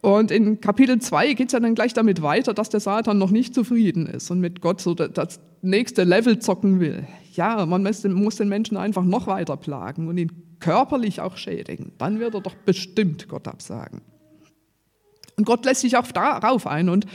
Und 0.00 0.30
in 0.30 0.60
Kapitel 0.60 1.00
2 1.00 1.34
geht 1.34 1.48
es 1.48 1.52
ja 1.52 1.60
dann 1.60 1.74
gleich 1.74 1.92
damit 1.92 2.22
weiter, 2.22 2.54
dass 2.54 2.68
der 2.68 2.80
Satan 2.80 3.18
noch 3.18 3.30
nicht 3.30 3.54
zufrieden 3.54 4.06
ist 4.06 4.30
und 4.30 4.38
mit 4.40 4.60
Gott 4.60 4.80
so 4.80 4.94
das 4.94 5.40
nächste 5.60 6.04
Level 6.04 6.38
zocken 6.38 6.78
will. 6.78 7.06
ja, 7.32 7.66
man 7.66 7.82
muss 7.82 8.36
den 8.36 8.48
Menschen 8.48 8.76
einfach 8.76 9.04
noch 9.04 9.26
weiter 9.26 9.56
plagen 9.56 10.08
und 10.08 10.18
ihn 10.18 10.30
körperlich 10.60 11.20
auch 11.20 11.36
schädigen. 11.36 11.92
Dann 11.98 12.20
wird 12.20 12.34
er 12.34 12.40
doch 12.40 12.54
bestimmt 12.54 13.28
Gott 13.28 13.48
absagen. 13.48 14.02
Und 15.36 15.44
Gott 15.44 15.64
lässt 15.64 15.82
sich 15.82 15.96
auch 15.96 16.10
darauf 16.10 16.66
ein 16.66 16.88
und 16.88 17.06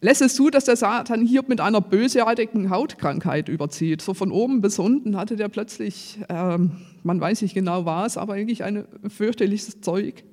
lässt 0.00 0.22
es 0.22 0.34
zu, 0.34 0.50
dass 0.50 0.64
der 0.64 0.76
Satan 0.76 1.24
Hiob 1.24 1.48
mit 1.48 1.60
einer 1.60 1.80
bösartigen 1.80 2.68
Hautkrankheit 2.68 3.48
überzieht. 3.48 4.02
So 4.02 4.12
von 4.12 4.32
oben 4.32 4.60
bis 4.60 4.78
unten 4.78 5.16
hatte 5.16 5.36
der 5.36 5.48
plötzlich, 5.48 6.18
ähm, 6.28 6.72
man 7.04 7.20
weiß 7.20 7.42
nicht 7.42 7.54
genau 7.54 7.84
was, 7.86 8.16
aber 8.16 8.34
eigentlich 8.34 8.64
ein 8.64 8.84
fürchterliches 9.08 9.80
Zeug. 9.80 10.24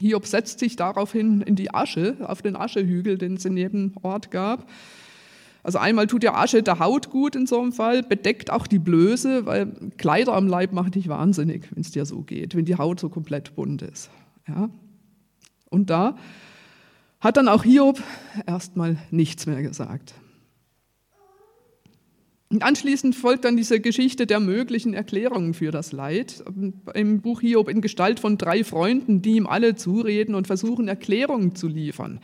Hiob 0.00 0.26
setzt 0.26 0.58
sich 0.58 0.76
daraufhin 0.76 1.42
in 1.42 1.56
die 1.56 1.74
Asche, 1.74 2.16
auf 2.20 2.42
den 2.42 2.56
Aschehügel, 2.56 3.18
den 3.18 3.34
es 3.34 3.44
in 3.44 3.56
jedem 3.56 3.92
Ort 4.02 4.30
gab. 4.30 4.68
Also 5.62 5.78
einmal 5.78 6.06
tut 6.06 6.24
ja 6.24 6.34
Asche 6.34 6.62
der 6.62 6.78
Haut 6.78 7.10
gut 7.10 7.36
in 7.36 7.46
so 7.46 7.60
einem 7.60 7.72
Fall, 7.72 8.02
bedeckt 8.02 8.50
auch 8.50 8.66
die 8.66 8.78
Blöße, 8.78 9.44
weil 9.44 9.72
Kleider 9.98 10.34
am 10.34 10.48
Leib 10.48 10.72
machen 10.72 10.92
dich 10.92 11.08
wahnsinnig, 11.08 11.68
wenn 11.74 11.82
es 11.82 11.90
dir 11.90 12.06
so 12.06 12.22
geht, 12.22 12.54
wenn 12.54 12.64
die 12.64 12.76
Haut 12.76 12.98
so 12.98 13.10
komplett 13.10 13.54
bunt 13.54 13.82
ist. 13.82 14.10
Ja? 14.48 14.70
Und 15.68 15.90
da 15.90 16.16
hat 17.20 17.36
dann 17.36 17.48
auch 17.48 17.64
Hiob 17.64 18.02
erstmal 18.46 18.96
nichts 19.10 19.44
mehr 19.44 19.62
gesagt. 19.62 20.14
Und 22.52 22.64
anschließend 22.64 23.14
folgt 23.14 23.44
dann 23.44 23.56
diese 23.56 23.78
Geschichte 23.78 24.26
der 24.26 24.40
möglichen 24.40 24.92
Erklärungen 24.92 25.54
für 25.54 25.70
das 25.70 25.92
Leid. 25.92 26.42
Im 26.94 27.20
Buch 27.20 27.42
Hiob 27.42 27.68
in 27.68 27.80
Gestalt 27.80 28.18
von 28.18 28.38
drei 28.38 28.64
Freunden, 28.64 29.22
die 29.22 29.36
ihm 29.36 29.46
alle 29.46 29.76
zureden 29.76 30.34
und 30.34 30.48
versuchen, 30.48 30.88
Erklärungen 30.88 31.54
zu 31.54 31.68
liefern. 31.68 32.18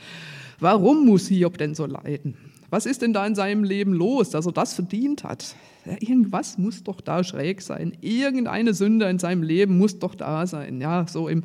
Warum 0.59 1.07
muss 1.07 1.29
Hiob 1.29 1.59
denn 1.59 1.77
so 1.77 1.87
leiden? 1.87 2.37
Was 2.71 2.87
ist 2.87 3.03
denn 3.03 3.13
da 3.13 3.25
in 3.25 3.37
seinem 3.37 3.63
Leben 3.63 3.93
los, 3.93 4.31
dass 4.31 4.47
er 4.47 4.53
das 4.53 4.75
verdient 4.75 5.23
hat? 5.23 5.55
Ja, 5.85 5.93
irgendwas 6.01 6.59
muss 6.59 6.83
doch 6.83 7.01
da 7.01 7.23
schräg 7.23 7.63
sein. 7.63 7.97
Irgendeine 8.01 8.75
Sünde 8.75 9.09
in 9.09 9.21
seinem 9.21 9.45
Leben 9.45 9.79
muss 9.79 10.01
doch 10.01 10.17
da 10.17 10.49
sein. 10.49 10.81
Ja, 10.81 11.07
so 11.07 11.29
im 11.29 11.45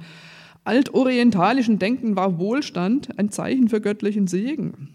altorientalischen 0.63 1.77
Denken 1.77 2.15
war 2.15 2.39
Wohlstand 2.39 3.19
ein 3.19 3.29
Zeichen 3.29 3.69
für 3.69 3.79
göttlichen 3.79 4.25
Segen. 4.25 4.89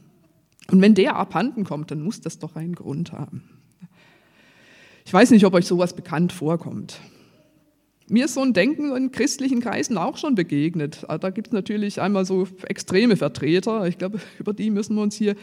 Und 0.72 0.80
wenn 0.80 0.96
der 0.96 1.14
abhanden 1.14 1.62
kommt, 1.62 1.92
dann 1.92 2.02
muss 2.02 2.20
das 2.20 2.40
doch 2.40 2.56
einen 2.56 2.74
Grund 2.74 3.12
haben. 3.12 3.44
Ich 5.06 5.12
weiß 5.12 5.30
nicht, 5.30 5.46
ob 5.46 5.54
euch 5.54 5.66
sowas 5.66 5.94
bekannt 5.94 6.32
vorkommt. 6.32 6.98
Mir 8.08 8.24
ist 8.24 8.34
so 8.34 8.42
ein 8.42 8.52
Denken 8.52 8.94
in 8.96 9.12
christlichen 9.12 9.60
Kreisen 9.60 9.98
auch 9.98 10.16
schon 10.16 10.34
begegnet. 10.34 11.04
Ah, 11.06 11.16
da 11.16 11.30
gibt 11.30 11.46
es 11.46 11.52
natürlich 11.52 12.00
einmal 12.00 12.24
so 12.24 12.48
extreme 12.66 13.16
Vertreter. 13.16 13.86
Ich 13.86 13.98
glaube, 13.98 14.18
über 14.40 14.52
die 14.52 14.68
müssen 14.68 14.96
wir 14.96 15.02
uns 15.02 15.14
hier 15.14 15.36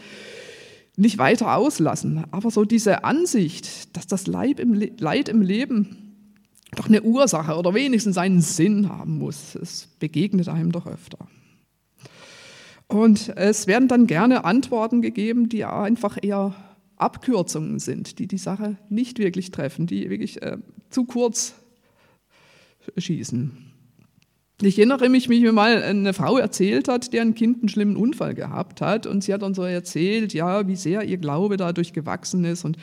nicht 0.96 1.16
weiter 1.16 1.56
auslassen. 1.56 2.24
Aber 2.30 2.50
so 2.50 2.66
diese 2.66 3.04
Ansicht, 3.04 3.96
dass 3.96 4.06
das 4.06 4.26
Leid 4.26 4.60
im, 4.60 4.74
Leid 4.98 5.30
im 5.30 5.40
Leben 5.40 5.96
doch 6.76 6.88
eine 6.88 7.00
Ursache 7.00 7.56
oder 7.56 7.72
wenigstens 7.72 8.18
einen 8.18 8.42
Sinn 8.42 8.90
haben 8.90 9.16
muss, 9.16 9.54
es 9.54 9.88
begegnet 9.98 10.48
einem 10.48 10.72
doch 10.72 10.86
öfter. 10.86 11.26
Und 12.86 13.34
es 13.34 13.66
werden 13.66 13.88
dann 13.88 14.06
gerne 14.06 14.44
Antworten 14.44 15.00
gegeben, 15.00 15.48
die 15.48 15.64
einfach 15.64 16.18
eher 16.20 16.54
Abkürzungen 17.04 17.78
sind, 17.78 18.18
die 18.18 18.26
die 18.26 18.38
Sache 18.38 18.78
nicht 18.88 19.18
wirklich 19.18 19.50
treffen, 19.50 19.86
die 19.86 20.08
wirklich 20.08 20.40
äh, 20.42 20.56
zu 20.90 21.04
kurz 21.04 21.54
schießen. 22.96 23.52
Ich 24.62 24.78
erinnere 24.78 25.08
mich, 25.08 25.28
wie 25.28 25.40
mir 25.40 25.52
mal 25.52 25.82
eine 25.82 26.14
Frau 26.14 26.38
erzählt 26.38 26.88
hat, 26.88 27.12
deren 27.12 27.34
Kind 27.34 27.58
einen 27.58 27.68
schlimmen 27.68 27.96
Unfall 27.96 28.34
gehabt 28.34 28.80
hat. 28.80 29.06
Und 29.06 29.24
sie 29.24 29.34
hat 29.34 29.42
dann 29.42 29.52
so 29.52 29.62
erzählt, 29.62 30.32
ja, 30.32 30.66
wie 30.68 30.76
sehr 30.76 31.02
ihr 31.02 31.18
Glaube 31.18 31.56
dadurch 31.56 31.92
gewachsen 31.92 32.44
ist 32.44 32.64
und 32.64 32.78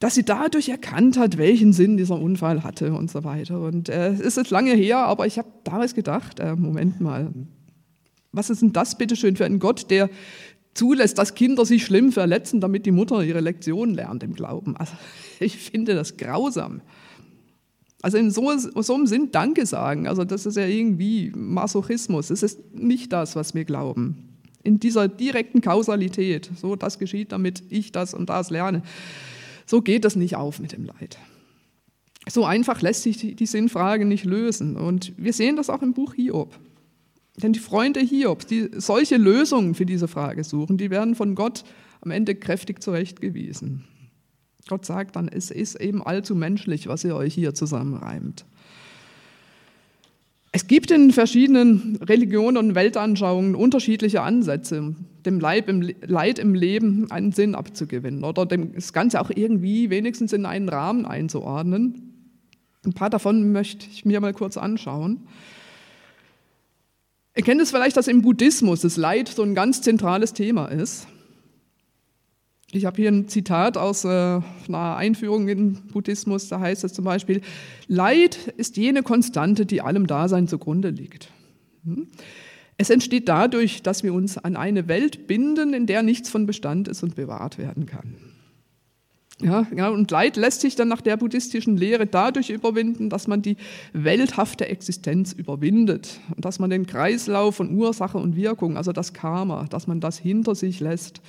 dass 0.00 0.14
sie 0.14 0.24
dadurch 0.24 0.70
erkannt 0.70 1.18
hat, 1.18 1.36
welchen 1.36 1.74
Sinn 1.74 1.98
dieser 1.98 2.18
Unfall 2.18 2.64
hatte 2.64 2.94
und 2.94 3.10
so 3.10 3.22
weiter. 3.22 3.60
Und 3.60 3.90
äh, 3.90 4.12
es 4.12 4.38
ist 4.38 4.50
lange 4.50 4.72
her, 4.72 4.98
aber 4.98 5.26
ich 5.26 5.38
habe 5.38 5.48
damals 5.62 5.94
gedacht, 5.94 6.40
äh, 6.40 6.56
Moment 6.56 7.02
mal, 7.02 7.30
was 8.32 8.48
ist 8.48 8.62
denn 8.62 8.72
das 8.72 8.96
bitteschön 8.96 9.36
für 9.36 9.44
ein 9.44 9.58
Gott, 9.58 9.90
der 9.90 10.08
zulässt, 10.74 11.18
dass 11.18 11.34
Kinder 11.34 11.64
sich 11.66 11.84
schlimm 11.84 12.12
verletzen, 12.12 12.60
damit 12.60 12.86
die 12.86 12.90
Mutter 12.90 13.22
ihre 13.22 13.40
Lektion 13.40 13.94
lernt 13.94 14.22
im 14.22 14.34
Glauben. 14.34 14.76
Also 14.76 14.94
ich 15.40 15.56
finde 15.56 15.94
das 15.94 16.16
grausam. 16.16 16.82
Also 18.02 18.16
in 18.16 18.30
so, 18.30 18.56
so 18.56 18.94
einem 18.94 19.06
Sinn 19.06 19.30
Danke 19.30 19.66
sagen, 19.66 20.08
also 20.08 20.24
das 20.24 20.46
ist 20.46 20.56
ja 20.56 20.66
irgendwie 20.66 21.32
Masochismus. 21.34 22.30
Es 22.30 22.42
ist 22.42 22.74
nicht 22.74 23.12
das, 23.12 23.36
was 23.36 23.54
wir 23.54 23.64
glauben. 23.64 24.38
In 24.62 24.80
dieser 24.80 25.08
direkten 25.08 25.60
Kausalität, 25.60 26.50
so 26.56 26.76
das 26.76 26.98
geschieht, 26.98 27.32
damit 27.32 27.62
ich 27.68 27.92
das 27.92 28.14
und 28.14 28.30
das 28.30 28.50
lerne. 28.50 28.82
So 29.66 29.82
geht 29.82 30.04
das 30.04 30.16
nicht 30.16 30.36
auf 30.36 30.60
mit 30.60 30.72
dem 30.72 30.84
Leid. 30.84 31.18
So 32.28 32.44
einfach 32.44 32.80
lässt 32.80 33.02
sich 33.02 33.36
die, 33.36 33.46
Sinnfrage 33.46 34.04
nicht 34.04 34.24
lösen. 34.24 34.76
Und 34.76 35.12
wir 35.16 35.32
sehen 35.32 35.56
das 35.56 35.70
auch 35.70 35.82
im 35.82 35.94
Buch 35.94 36.14
Hiob. 36.14 36.58
Denn 37.42 37.52
die 37.52 37.60
Freunde 37.60 38.00
Hiobs, 38.00 38.46
die 38.46 38.68
solche 38.76 39.16
Lösungen 39.16 39.74
für 39.74 39.86
diese 39.86 40.08
Frage 40.08 40.44
suchen, 40.44 40.76
die 40.76 40.90
werden 40.90 41.14
von 41.14 41.34
Gott 41.34 41.64
am 42.00 42.10
Ende 42.10 42.34
kräftig 42.34 42.82
zurechtgewiesen. 42.82 43.84
Gott 44.68 44.84
sagt 44.84 45.16
dann, 45.16 45.28
es 45.28 45.50
ist 45.50 45.80
eben 45.80 46.02
allzu 46.02 46.34
menschlich, 46.34 46.86
was 46.86 47.04
ihr 47.04 47.16
euch 47.16 47.34
hier 47.34 47.54
zusammenreimt. 47.54 48.44
Es 50.52 50.66
gibt 50.66 50.90
in 50.90 51.12
verschiedenen 51.12 51.96
Religionen 52.02 52.56
und 52.56 52.74
Weltanschauungen 52.74 53.54
unterschiedliche 53.54 54.22
Ansätze, 54.22 54.96
dem 55.24 55.38
Leid 55.38 55.68
im 56.38 56.54
Leben 56.54 57.10
einen 57.10 57.30
Sinn 57.30 57.54
abzugewinnen 57.54 58.24
oder 58.24 58.46
das 58.46 58.92
Ganze 58.92 59.20
auch 59.20 59.30
irgendwie 59.30 59.90
wenigstens 59.90 60.32
in 60.32 60.46
einen 60.46 60.68
Rahmen 60.68 61.06
einzuordnen. 61.06 62.14
Ein 62.84 62.94
paar 62.94 63.10
davon 63.10 63.52
möchte 63.52 63.86
ich 63.92 64.04
mir 64.04 64.20
mal 64.20 64.32
kurz 64.32 64.56
anschauen. 64.56 65.20
Ihr 67.36 67.44
kennt 67.44 67.60
es 67.60 67.70
vielleicht, 67.70 67.96
dass 67.96 68.08
im 68.08 68.22
Buddhismus 68.22 68.80
das 68.80 68.96
Leid 68.96 69.28
so 69.28 69.42
ein 69.42 69.54
ganz 69.54 69.82
zentrales 69.82 70.32
Thema 70.32 70.66
ist. 70.66 71.06
Ich 72.72 72.84
habe 72.84 72.96
hier 72.96 73.10
ein 73.10 73.28
Zitat 73.28 73.76
aus 73.76 74.04
äh, 74.04 74.08
einer 74.08 74.96
Einführung 74.96 75.48
in 75.48 75.74
Buddhismus, 75.88 76.48
da 76.48 76.60
heißt 76.60 76.84
es 76.84 76.92
zum 76.92 77.04
Beispiel, 77.04 77.40
Leid 77.88 78.54
ist 78.56 78.76
jene 78.76 79.02
Konstante, 79.02 79.66
die 79.66 79.80
allem 79.80 80.06
Dasein 80.06 80.46
zugrunde 80.46 80.90
liegt. 80.90 81.30
Hm? 81.84 82.08
Es 82.76 82.88
entsteht 82.90 83.28
dadurch, 83.28 83.82
dass 83.82 84.02
wir 84.02 84.14
uns 84.14 84.38
an 84.38 84.56
eine 84.56 84.88
Welt 84.88 85.26
binden, 85.26 85.74
in 85.74 85.86
der 85.86 86.02
nichts 86.02 86.30
von 86.30 86.46
Bestand 86.46 86.88
ist 86.88 87.02
und 87.02 87.16
bewahrt 87.16 87.58
werden 87.58 87.86
kann. 87.86 88.29
Ja, 89.42 89.66
ja, 89.74 89.88
und 89.88 90.10
Leid 90.10 90.36
lässt 90.36 90.60
sich 90.60 90.76
dann 90.76 90.88
nach 90.88 91.00
der 91.00 91.16
buddhistischen 91.16 91.76
Lehre 91.76 92.06
dadurch 92.06 92.50
überwinden, 92.50 93.08
dass 93.08 93.26
man 93.26 93.40
die 93.40 93.56
welthafte 93.94 94.68
Existenz 94.68 95.32
überwindet 95.32 96.20
und 96.36 96.44
dass 96.44 96.58
man 96.58 96.68
den 96.68 96.86
Kreislauf 96.86 97.56
von 97.56 97.74
Ursache 97.74 98.18
und 98.18 98.36
Wirkung, 98.36 98.76
also 98.76 98.92
das 98.92 99.14
Karma, 99.14 99.64
dass 99.70 99.86
man 99.86 100.00
das 100.00 100.18
hinter 100.18 100.54
sich 100.54 100.80
lässt 100.80 101.22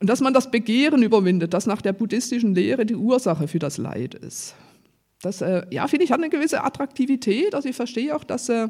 und 0.00 0.10
dass 0.10 0.20
man 0.20 0.34
das 0.34 0.50
Begehren 0.50 1.02
überwindet, 1.02 1.54
das 1.54 1.66
nach 1.66 1.82
der 1.82 1.92
buddhistischen 1.92 2.54
Lehre 2.54 2.84
die 2.84 2.96
Ursache 2.96 3.46
für 3.46 3.60
das 3.60 3.78
Leid 3.78 4.14
ist. 4.14 4.56
Das, 5.22 5.40
äh, 5.40 5.66
ja, 5.70 5.86
finde 5.86 6.04
ich, 6.04 6.12
hat 6.12 6.18
eine 6.18 6.30
gewisse 6.30 6.64
Attraktivität. 6.64 7.54
Also 7.54 7.68
ich 7.68 7.76
verstehe 7.76 8.16
auch, 8.16 8.24
dass 8.24 8.48
äh, 8.48 8.68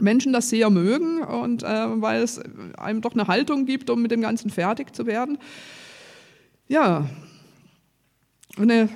Menschen 0.00 0.32
das 0.32 0.50
sehr 0.50 0.68
mögen 0.70 1.22
und 1.22 1.62
äh, 1.62 1.66
weil 1.66 2.22
es 2.22 2.40
einem 2.76 3.00
doch 3.00 3.14
eine 3.14 3.28
Haltung 3.28 3.64
gibt, 3.64 3.88
um 3.88 4.02
mit 4.02 4.10
dem 4.10 4.20
Ganzen 4.20 4.50
fertig 4.50 4.94
zu 4.94 5.06
werden. 5.06 5.38
Ja, 6.66 7.08
eine 8.58 8.88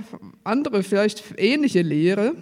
andere, 0.44 0.82
vielleicht 0.82 1.34
ähnliche 1.36 1.82
Lehre, 1.82 2.34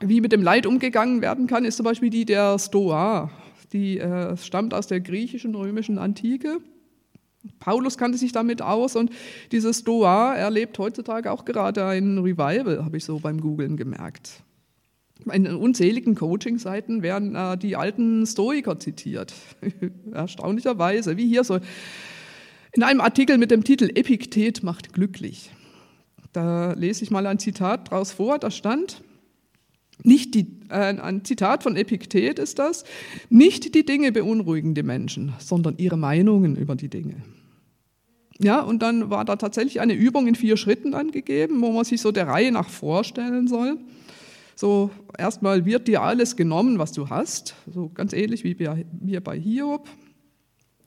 wie 0.00 0.20
mit 0.20 0.32
dem 0.32 0.42
Leid 0.42 0.66
umgegangen 0.66 1.22
werden 1.22 1.46
kann, 1.46 1.64
ist 1.64 1.76
zum 1.76 1.84
Beispiel 1.84 2.10
die 2.10 2.24
der 2.24 2.58
Stoa. 2.58 3.30
Die 3.72 3.98
äh, 3.98 4.36
stammt 4.36 4.74
aus 4.74 4.86
der 4.86 5.00
griechischen, 5.00 5.54
römischen 5.54 5.98
Antike. 5.98 6.58
Paulus 7.58 7.98
kannte 7.98 8.18
sich 8.18 8.32
damit 8.32 8.62
aus 8.62 8.96
und 8.96 9.10
diese 9.52 9.74
Stoa 9.74 10.34
erlebt 10.34 10.78
heutzutage 10.78 11.30
auch 11.30 11.44
gerade 11.44 11.84
ein 11.86 12.18
Revival, 12.18 12.84
habe 12.84 12.96
ich 12.96 13.04
so 13.04 13.18
beim 13.18 13.40
Googlen 13.40 13.76
gemerkt. 13.76 14.42
In 15.32 15.46
unzähligen 15.46 16.14
Coaching-Seiten 16.14 17.02
werden 17.02 17.34
äh, 17.34 17.56
die 17.56 17.76
alten 17.76 18.26
Stoiker 18.26 18.78
zitiert. 18.78 19.32
Erstaunlicherweise, 20.12 21.16
wie 21.16 21.26
hier 21.26 21.44
so 21.44 21.58
in 22.72 22.82
einem 22.82 23.00
Artikel 23.00 23.38
mit 23.38 23.50
dem 23.50 23.62
Titel 23.62 23.90
Epiktet 23.94 24.62
macht 24.62 24.92
glücklich. 24.92 25.50
Da 26.34 26.72
lese 26.72 27.04
ich 27.04 27.12
mal 27.12 27.26
ein 27.26 27.38
Zitat 27.38 27.90
draus 27.90 28.10
vor, 28.10 28.40
da 28.40 28.50
stand, 28.50 29.02
nicht 30.02 30.34
die, 30.34 30.48
äh, 30.68 30.98
ein 30.98 31.24
Zitat 31.24 31.62
von 31.62 31.76
Epiktet 31.76 32.40
ist 32.40 32.58
das, 32.58 32.84
nicht 33.30 33.74
die 33.76 33.86
Dinge 33.86 34.10
beunruhigen 34.10 34.74
die 34.74 34.82
Menschen, 34.82 35.32
sondern 35.38 35.78
ihre 35.78 35.96
Meinungen 35.96 36.56
über 36.56 36.74
die 36.74 36.88
Dinge. 36.88 37.22
Ja, 38.40 38.60
und 38.60 38.82
dann 38.82 39.10
war 39.10 39.24
da 39.24 39.36
tatsächlich 39.36 39.80
eine 39.80 39.94
Übung 39.94 40.26
in 40.26 40.34
vier 40.34 40.56
Schritten 40.56 40.92
angegeben, 40.92 41.62
wo 41.62 41.70
man 41.70 41.84
sich 41.84 42.00
so 42.00 42.10
der 42.10 42.26
Reihe 42.26 42.50
nach 42.50 42.68
vorstellen 42.68 43.46
soll. 43.46 43.78
So, 44.56 44.90
erstmal 45.16 45.64
wird 45.64 45.86
dir 45.86 46.02
alles 46.02 46.34
genommen, 46.34 46.80
was 46.80 46.90
du 46.90 47.10
hast, 47.10 47.54
so 47.72 47.90
ganz 47.94 48.12
ähnlich 48.12 48.42
wie 48.42 48.56
hier 49.06 49.20
bei 49.22 49.38
Hiob. 49.38 49.88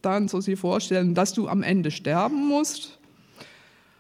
Dann 0.02 0.28
so 0.28 0.42
sich 0.42 0.60
vorstellen, 0.60 1.16
dass 1.16 1.34
du 1.34 1.48
am 1.48 1.64
Ende 1.64 1.90
sterben 1.90 2.48
musst, 2.50 3.00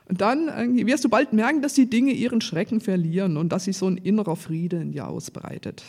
Und 0.07 0.21
dann 0.21 0.47
wirst 0.87 1.03
du 1.03 1.09
bald 1.09 1.33
merken, 1.33 1.61
dass 1.61 1.73
die 1.73 1.89
Dinge 1.89 2.13
ihren 2.13 2.39
Schrecken 2.39 2.79
verlieren 2.79 3.35
und 3.35 3.49
dass 3.49 3.65
sich 3.65 3.75
so 3.75 3.87
ein 3.87 3.97
innerer 3.97 4.37
Friede 4.37 4.77
in 4.77 4.93
dir 4.93 5.07
ausbreitet. 5.07 5.83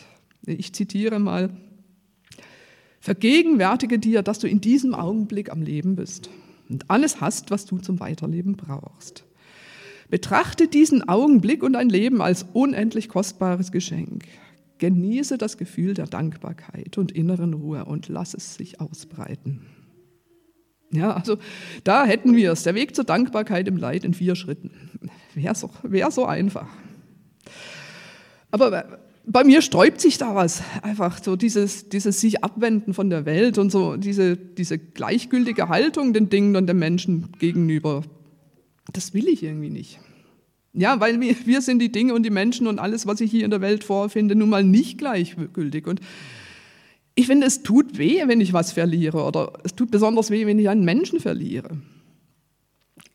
Ich 0.45 0.73
zitiere 0.73 1.21
mal, 1.21 1.51
vergegenwärtige 3.01 3.99
dir, 3.99 4.23
dass 4.23 4.41
du 4.41 4.49
in 4.49 4.61
diesem 4.61 4.95
Augenblick 4.95 5.53
am 5.53 5.63
Leben 5.63 5.95
bist 5.95 6.31
und 6.69 6.91
alles 6.91 7.21
hast, 7.21 7.53
was 7.53 7.65
du 7.65 7.79
zum 7.79 8.01
Weiterleben 8.01 8.57
brauchst. 8.57 9.25
Betrachte 10.11 10.67
diesen 10.67 11.09
Augenblick 11.09 11.63
und 11.63 11.75
dein 11.75 11.89
Leben 11.89 12.21
als 12.21 12.47
unendlich 12.55 13.09
kostbares 13.09 13.71
Geschenk. 13.71 14.25
Genieße 14.79 15.39
das 15.39 15.59
Gefühl 15.59 15.95
der 15.95 16.07
Dankbarkeit 16.07 16.99
und 16.99 17.13
inneren 17.13 17.53
Ruhe 17.55 17.85
und 17.85 18.09
lass 18.09 18.35
es 18.35 18.55
sich 18.55 18.81
ausbreiten. 18.81 19.67
Ja, 20.91 21.13
also 21.13 21.39
da 21.85 22.05
hätten 22.05 22.35
wir 22.35 22.53
es, 22.53 22.63
der 22.63 22.75
Weg 22.75 22.95
zur 22.95 23.05
Dankbarkeit 23.05 23.69
im 23.69 23.77
Leid 23.77 24.05
in 24.05 24.15
vier 24.15 24.37
Schritten. 24.37 24.71
Wäre 25.35 25.55
so, 25.55 25.71
wär 25.83 26.11
so 26.11 26.25
einfach. 26.25 26.69
Aber 28.51 28.99
bei 29.27 29.45
mir 29.45 29.61
sträubt 29.61 30.01
sich 30.01 30.17
da 30.17 30.35
was, 30.35 30.63
einfach 30.83 31.23
so 31.23 31.37
dieses, 31.37 31.91
dieses 31.91 32.21
sich 32.21 32.43
abwenden 32.43 32.95
von 32.95 33.11
der 33.11 33.27
Welt 33.27 33.59
und 33.59 33.71
so 33.71 33.97
diese, 33.97 34.37
diese 34.37 34.79
gleichgültige 34.79 35.69
Haltung 35.69 36.15
den 36.15 36.31
Dingen 36.31 36.57
und 36.57 36.67
den 36.67 36.79
Menschen 36.79 37.33
gegenüber. 37.39 38.03
Das 38.91 39.13
will 39.13 39.29
ich 39.29 39.43
irgendwie 39.43 39.69
nicht. 39.69 40.01
Ja, 40.73 40.99
weil 41.01 41.21
wir, 41.21 41.35
wir 41.45 41.61
sind 41.61 41.81
die 41.81 41.93
Dinge 41.93 42.15
und 42.15 42.23
die 42.23 42.31
Menschen 42.31 42.67
und 42.67 42.79
alles, 42.79 43.07
was 43.07 43.21
ich 43.21 43.31
hier 43.31 43.45
in 43.45 43.51
der 43.51 43.61
Welt 43.61 43.85
vorfinde, 43.85 44.35
nun 44.35 44.49
mal 44.49 44.65
nicht 44.65 44.97
gleichgültig. 44.97 45.87
Und 45.87 46.01
ich 47.19 47.27
finde, 47.27 47.49
es 47.49 47.65
tut 47.65 47.99
weh, 47.99 48.23
wenn 48.27 48.41
ich 48.41 48.53
was 48.53 48.71
verliere 48.71 49.25
oder 49.25 49.55
es 49.65 49.75
tut 49.75 49.91
besonders 49.91 50.31
weh, 50.31 50.47
wenn 50.47 50.57
ich 50.61 50.69
einen 50.69 50.85
Menschen 50.85 51.19
verliere. 51.19 51.71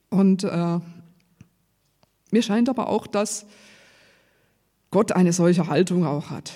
Und 0.10 0.44
äh, 0.44 0.80
mir 2.30 2.42
scheint 2.42 2.68
aber 2.68 2.90
auch, 2.90 3.08
dass 3.08 3.46
Gott 4.92 5.14
eine 5.14 5.32
solche 5.32 5.68
Haltung 5.68 6.06
auch 6.06 6.32
hat. 6.32 6.52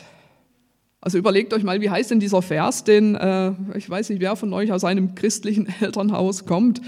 Also 1.00 1.18
überlegt 1.18 1.54
euch 1.54 1.63
mal, 1.63 1.80
wie 1.80 1.89
heißt 1.89 2.12
denn 2.12 2.20
dieser 2.20 2.42
Vers, 2.42 2.84
den, 2.84 3.16
äh, 3.16 3.54
ich 3.75 3.89
weiß 3.89 4.10
nicht, 4.10 4.20
wer 4.20 4.36
von 4.36 4.51
euch 4.51 4.74
aus 4.74 4.84
einem 4.84 5.16
christlichen 5.16 5.74
Elternhaus 5.80 6.46
kommt, 6.46 6.82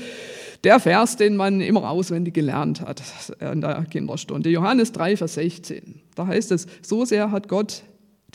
der 0.65 0.81
Vers, 0.81 1.15
den 1.15 1.37
man 1.37 1.61
immer 1.61 1.89
auswendig 1.89 2.33
gelernt 2.33 2.81
hat 2.81 3.01
in 3.39 3.61
der 3.61 3.85
Kinderstunde. 3.89 4.49
Johannes 4.49 4.91
3, 4.91 5.15
Vers 5.15 5.35
16. 5.35 6.01
Da 6.15 6.27
heißt 6.27 6.51
es, 6.51 6.67
so 6.81 7.05
sehr 7.05 7.31
hat 7.31 7.47
Gott 7.47 7.83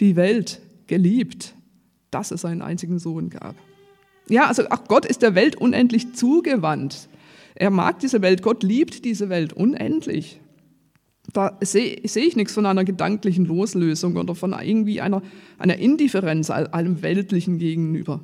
die 0.00 0.16
Welt 0.16 0.62
geliebt, 0.86 1.54
dass 2.14 2.30
es 2.30 2.42
seinen 2.42 2.62
einzigen 2.62 2.98
Sohn 2.98 3.28
gab. 3.28 3.56
Ja, 4.28 4.46
also 4.46 4.66
auch 4.70 4.84
Gott 4.84 5.04
ist 5.04 5.22
der 5.22 5.34
Welt 5.34 5.56
unendlich 5.56 6.14
zugewandt. 6.14 7.08
Er 7.54 7.70
mag 7.70 7.98
diese 7.98 8.22
Welt, 8.22 8.42
Gott 8.42 8.62
liebt 8.62 9.04
diese 9.04 9.28
Welt 9.28 9.52
unendlich. 9.52 10.40
Da 11.32 11.58
sehe 11.60 12.00
seh 12.06 12.20
ich 12.20 12.36
nichts 12.36 12.52
von 12.54 12.66
einer 12.66 12.84
gedanklichen 12.84 13.44
Loslösung 13.44 14.16
oder 14.16 14.34
von 14.34 14.52
irgendwie 14.52 15.00
einer, 15.00 15.22
einer 15.58 15.76
Indifferenz 15.76 16.50
allem 16.50 17.02
Weltlichen 17.02 17.58
gegenüber. 17.58 18.20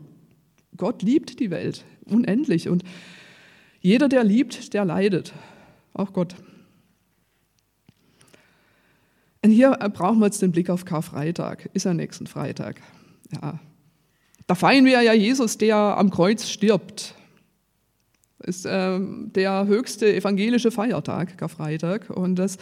Gott 0.77 1.03
liebt 1.03 1.41
die 1.41 1.51
Welt 1.51 1.85
unendlich 2.05 2.69
und 2.69 2.85
jeder, 3.81 4.09
der 4.09 4.25
liebt, 4.25 4.75
der 4.75 4.85
leidet. 4.85 5.33
Auch 5.95 6.13
Gott. 6.13 6.37
Und 9.43 9.51
hier 9.51 9.71
brauchen 9.71 10.19
wir 10.19 10.27
jetzt 10.27 10.43
den 10.43 10.53
Blick 10.53 10.69
auf 10.69 10.85
Karfreitag. 10.85 11.71
Ist 11.73 11.85
ja 11.85 11.95
nächsten 11.95 12.27
Freitag. 12.27 12.83
Ja, 13.33 13.59
da 14.51 14.57
feiern 14.57 14.85
wir 14.85 15.01
ja 15.01 15.13
Jesus, 15.13 15.59
der 15.59 15.77
am 15.77 16.11
Kreuz 16.11 16.49
stirbt. 16.49 17.15
Das 18.41 18.57
ist 18.57 18.67
äh, 18.67 18.99
der 18.99 19.69
höchste 19.69 20.13
evangelische 20.13 20.73
Feiertag, 20.73 21.39
Karfreitag. 21.39 22.11
Und 22.11 22.35
das 22.35 22.59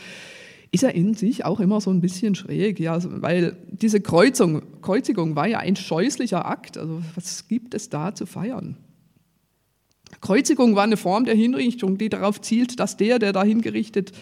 ist 0.71 0.83
ja 0.83 0.91
in 0.91 1.15
sich 1.15 1.47
auch 1.47 1.61
immer 1.61 1.81
so 1.81 1.91
ein 1.91 2.03
bisschen 2.03 2.35
schräg, 2.35 2.79
ja, 2.79 2.99
weil 3.23 3.57
diese 3.71 4.03
Kreuzung, 4.03 4.83
Kreuzigung 4.83 5.35
war 5.35 5.47
ja 5.47 5.61
ein 5.61 5.77
scheußlicher 5.77 6.45
Akt. 6.45 6.77
Also 6.77 7.01
was 7.15 7.49
gibt 7.49 7.73
es 7.73 7.89
da 7.89 8.15
zu 8.15 8.27
feiern? 8.27 8.77
Kreuzigung 10.21 10.77
war 10.77 10.85
eine 10.85 10.99
Form 10.99 11.25
der 11.25 11.37
Hinrichtung, 11.37 11.97
die 11.97 12.11
darauf 12.11 12.43
zielt, 12.43 12.81
dass 12.81 12.99
der, 12.99 13.19
der 13.19 13.33
da 13.33 13.45
hingerichtet 13.45 14.13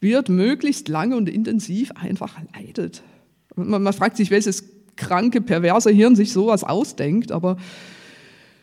wird, 0.00 0.28
möglichst 0.28 0.88
lange 0.88 1.16
und 1.16 1.30
intensiv 1.30 1.92
einfach 1.92 2.36
leidet. 2.54 3.02
Man, 3.54 3.82
man 3.82 3.92
fragt 3.94 4.18
sich, 4.18 4.30
welches 4.30 4.75
kranke, 4.96 5.40
perverse 5.40 5.90
Hirn 5.90 6.16
sich 6.16 6.32
sowas 6.32 6.64
ausdenkt, 6.64 7.32
aber 7.32 7.56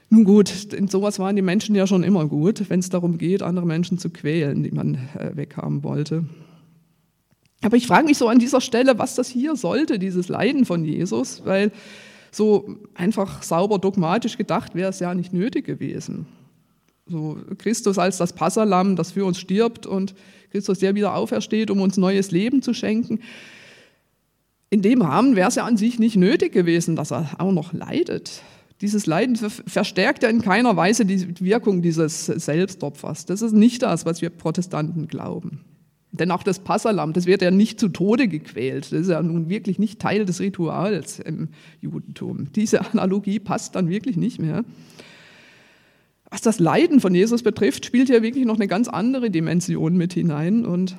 nun 0.10 0.26
gut, 0.26 0.74
in 0.74 0.88
sowas 0.88 1.18
waren 1.18 1.36
die 1.36 1.42
Menschen 1.42 1.74
ja 1.74 1.88
schon 1.88 2.04
immer 2.04 2.28
gut, 2.28 2.70
wenn 2.70 2.80
es 2.80 2.90
darum 2.90 3.18
geht, 3.18 3.42
andere 3.42 3.66
Menschen 3.66 3.98
zu 3.98 4.12
quälen, 4.12 4.62
die 4.62 4.72
man 4.72 4.96
äh, 5.18 5.36
weghaben 5.36 5.84
wollte. 5.84 6.26
Aber 7.64 7.78
ich 7.78 7.88
frage 7.88 8.06
mich 8.06 8.18
so 8.18 8.28
an 8.28 8.40
dieser 8.40 8.62
Stelle, 8.62 9.00
was 9.00 9.16
das 9.16 9.30
hier 9.30 9.56
sollte, 9.56 9.98
dieses 9.98 10.28
Leiden 10.28 10.66
von 10.66 10.84
Jesus, 10.86 11.44
weil 11.46 11.72
so 12.30 12.78
einfach 12.94 13.42
sauber 13.42 13.80
dogmatisch 13.80 14.38
gedacht 14.38 14.76
wäre 14.76 14.90
es 14.90 15.00
ja 15.00 15.16
nicht 15.16 15.34
nötig 15.34 15.66
gewesen. 15.66 16.28
So 17.08 17.38
Christus 17.58 17.98
als 17.98 18.18
das 18.18 18.34
Passalam, 18.34 18.96
das 18.96 19.12
für 19.12 19.26
uns 19.26 19.40
stirbt 19.40 19.86
und 19.88 20.14
Christus, 20.52 20.80
der 20.80 20.94
wieder 20.94 21.16
aufersteht, 21.16 21.72
um 21.72 21.82
uns 21.82 21.98
neues 21.98 22.32
Leben 22.32 22.62
zu 22.62 22.74
schenken 22.74 23.20
in 24.74 24.82
dem 24.82 25.04
Rahmen 25.04 25.36
wäre 25.36 25.50
es 25.50 25.54
ja 25.54 25.66
an 25.66 25.78
sich 25.78 26.00
nicht 26.00 26.16
nötig 26.16 26.52
gewesen, 26.52 26.96
dass 26.96 27.12
er 27.12 27.36
auch 27.38 27.52
noch 27.52 27.74
leidet. 27.74 28.42
Dieses 28.82 29.06
Leiden 29.06 29.36
verstärkt 29.36 30.24
ja 30.24 30.30
in 30.30 30.42
keiner 30.42 30.76
Weise 30.76 31.06
die 31.06 31.40
Wirkung 31.42 31.84
dieses 31.84 32.26
Selbstopfers. 32.26 33.28
Das 33.28 33.44
ist 33.44 33.52
nicht 33.52 33.84
das, 33.84 34.08
was 34.08 34.24
wir 34.24 34.32
Protestanten 34.32 35.08
glauben. 35.08 35.62
Denn 36.12 36.32
auch 36.32 36.42
das 36.42 36.58
Passalam, 36.58 37.14
das 37.14 37.28
wird 37.28 37.44
ja 37.44 37.52
nicht 37.52 37.80
zu 37.80 37.88
Tode 37.88 38.28
gequält. 38.28 38.86
Das 38.86 39.02
ist 39.02 39.10
ja 39.10 39.22
nun 39.22 39.48
wirklich 39.48 39.78
nicht 39.78 40.00
Teil 40.00 40.26
des 40.26 40.40
Rituals 40.40 41.20
im 41.20 41.50
Judentum. 41.80 42.52
Diese 42.54 42.82
Analogie 42.92 43.40
passt 43.40 43.76
dann 43.76 43.90
wirklich 43.90 44.18
nicht 44.18 44.40
mehr. 44.40 44.66
Was 46.32 46.42
das 46.42 46.58
Leiden 46.58 47.00
von 47.00 47.14
Jesus 47.14 47.44
betrifft, 47.44 47.86
spielt 47.86 48.10
ja 48.10 48.24
wirklich 48.24 48.46
noch 48.46 48.56
eine 48.56 48.68
ganz 48.68 48.88
andere 48.88 49.30
Dimension 49.30 49.98
mit 49.98 50.14
hinein. 50.14 50.66
Und 50.66 50.98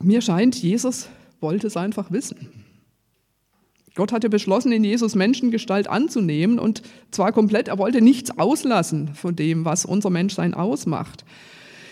mir 0.00 0.22
scheint, 0.22 0.56
Jesus 0.56 1.10
wollte 1.40 1.66
es 1.66 1.76
einfach 1.76 2.10
wissen. 2.10 2.48
Gott 3.96 4.12
hatte 4.12 4.28
beschlossen, 4.28 4.72
in 4.72 4.84
Jesus 4.84 5.14
Menschengestalt 5.14 5.88
anzunehmen 5.88 6.58
und 6.58 6.82
zwar 7.10 7.32
komplett, 7.32 7.68
er 7.68 7.78
wollte 7.78 8.02
nichts 8.02 8.38
auslassen 8.38 9.14
von 9.14 9.34
dem, 9.34 9.64
was 9.64 9.86
unser 9.86 10.10
Menschsein 10.10 10.52
ausmacht. 10.52 11.24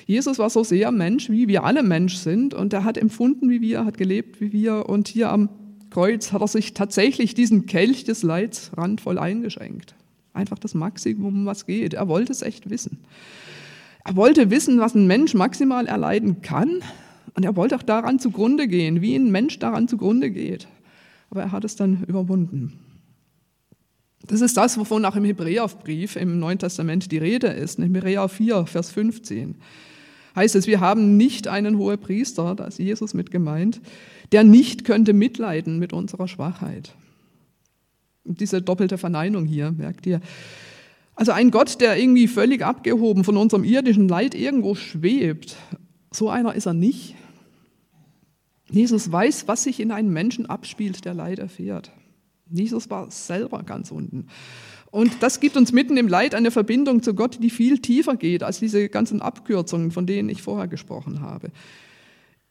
Jesus 0.07 0.39
war 0.39 0.51
so 0.51 0.63
sehr 0.63 0.93
Mensch, 0.93 1.31
wie 1.31 1.49
wir 1.49 1.65
alle 1.65 1.83
Mensch 1.83 2.17
sind 2.17 2.53
und 2.53 2.75
er 2.75 2.85
hat 2.85 2.99
empfunden 2.99 3.49
wie 3.49 3.63
wir, 3.63 3.87
hat 3.87 3.97
gelebt 3.97 4.41
wie 4.43 4.53
wir 4.53 4.87
und 4.87 5.09
hier 5.09 5.31
am 5.31 5.49
Kreuz 5.91 6.33
hat 6.33 6.43
er 6.43 6.49
sich 6.49 6.75
tatsächlich 6.75 7.35
diesen 7.35 7.65
Kelch 7.65 8.05
des 8.05 8.23
Leids 8.23 8.73
randvoll 8.77 9.19
eingeschenkt. 9.19 9.95
Einfach 10.35 10.59
das 10.59 10.75
Maximum, 10.75 11.47
was 11.47 11.65
geht. 11.65 11.95
Er 11.95 12.09
wollte 12.09 12.33
es 12.33 12.43
echt 12.43 12.69
wissen. 12.69 12.99
Er 14.05 14.17
wollte 14.17 14.51
wissen, 14.51 14.81
was 14.81 14.95
ein 14.95 15.07
Mensch 15.07 15.33
maximal 15.33 15.87
erleiden 15.87 16.43
kann 16.43 16.83
und 17.37 17.45
er 17.45 17.57
wollte 17.57 17.77
auch 17.77 17.83
daran 17.83 18.19
zugrunde 18.19 18.69
gehen, 18.69 19.01
wie 19.01 19.17
ein 19.17 19.31
Mensch 19.31 19.59
daran 19.59 19.89
zugrunde 19.89 20.31
geht. 20.31 20.69
Aber 21.31 21.43
er 21.43 21.53
hat 21.53 21.65
es 21.65 21.77
dann 21.77 22.05
überwunden. 22.05 22.79
Das 24.27 24.41
ist 24.41 24.57
das, 24.57 24.79
wovon 24.79 25.05
auch 25.05 25.17
im 25.17 25.25
Hebräerbrief 25.25 26.17
im 26.17 26.39
Neuen 26.39 26.59
Testament 26.59 27.11
die 27.13 27.19
Rede 27.19 27.49
ist. 27.49 27.79
In 27.79 27.85
Hebräer 27.85 28.29
4, 28.29 28.67
Vers 28.67 28.91
15 28.91 29.57
heißt 30.35 30.55
es, 30.55 30.67
wir 30.67 30.81
haben 30.81 31.17
nicht 31.17 31.47
einen 31.49 31.79
hohen 31.79 31.99
Priester, 31.99 32.55
da 32.55 32.67
ist 32.67 32.79
Jesus 32.79 33.15
mit 33.15 33.31
gemeint, 33.31 33.81
der 34.33 34.45
nicht 34.45 34.85
könnte 34.85 35.13
mitleiden 35.13 35.79
mit 35.79 35.93
unserer 35.93 36.27
Schwachheit. 36.29 36.95
Und 38.25 38.41
diese 38.41 38.63
doppelte 38.63 38.99
Verneinung 38.99 39.45
hier, 39.45 39.73
merkt 39.73 40.07
ihr. 40.07 40.21
Also 41.15 41.33
ein 41.33 41.51
Gott, 41.51 41.81
der 41.81 41.97
irgendwie 41.99 42.27
völlig 42.27 42.65
abgehoben 42.65 43.23
von 43.23 43.37
unserem 43.37 43.63
irdischen 43.63 44.09
Leid 44.09 44.35
irgendwo 44.35 44.75
schwebt, 44.75 45.57
so 46.11 46.31
einer 46.31 46.55
ist 46.55 46.67
er 46.67 46.75
nicht. 46.75 47.15
Jesus 48.71 49.11
weiß, 49.11 49.47
was 49.47 49.65
sich 49.65 49.81
in 49.81 49.93
einem 49.93 50.13
Menschen 50.13 50.47
abspielt, 50.47 51.05
der 51.05 51.15
Leid 51.15 51.39
erfährt. 51.39 51.93
Jesus 52.51 52.91
war 52.91 53.11
selber 53.11 53.63
ganz 53.63 53.91
unten. 53.91 54.29
Und 54.91 55.23
das 55.23 55.41
gibt 55.41 55.57
uns 55.57 55.73
mitten 55.73 55.97
im 55.97 56.09
Leid 56.09 56.35
eine 56.35 56.51
Verbindung 56.51 57.03
zu 57.03 57.15
Gott, 57.15 57.43
die 57.43 57.51
viel 57.51 57.79
tiefer 57.79 58.17
geht 58.17 58.43
als 58.43 58.61
diese 58.61 58.89
ganzen 58.89 59.23
Abkürzungen, 59.23 59.91
von 59.91 60.07
denen 60.07 60.29
ich 60.29 60.43
vorher 60.43 60.69
gesprochen 60.69 61.21
habe. 61.21 61.51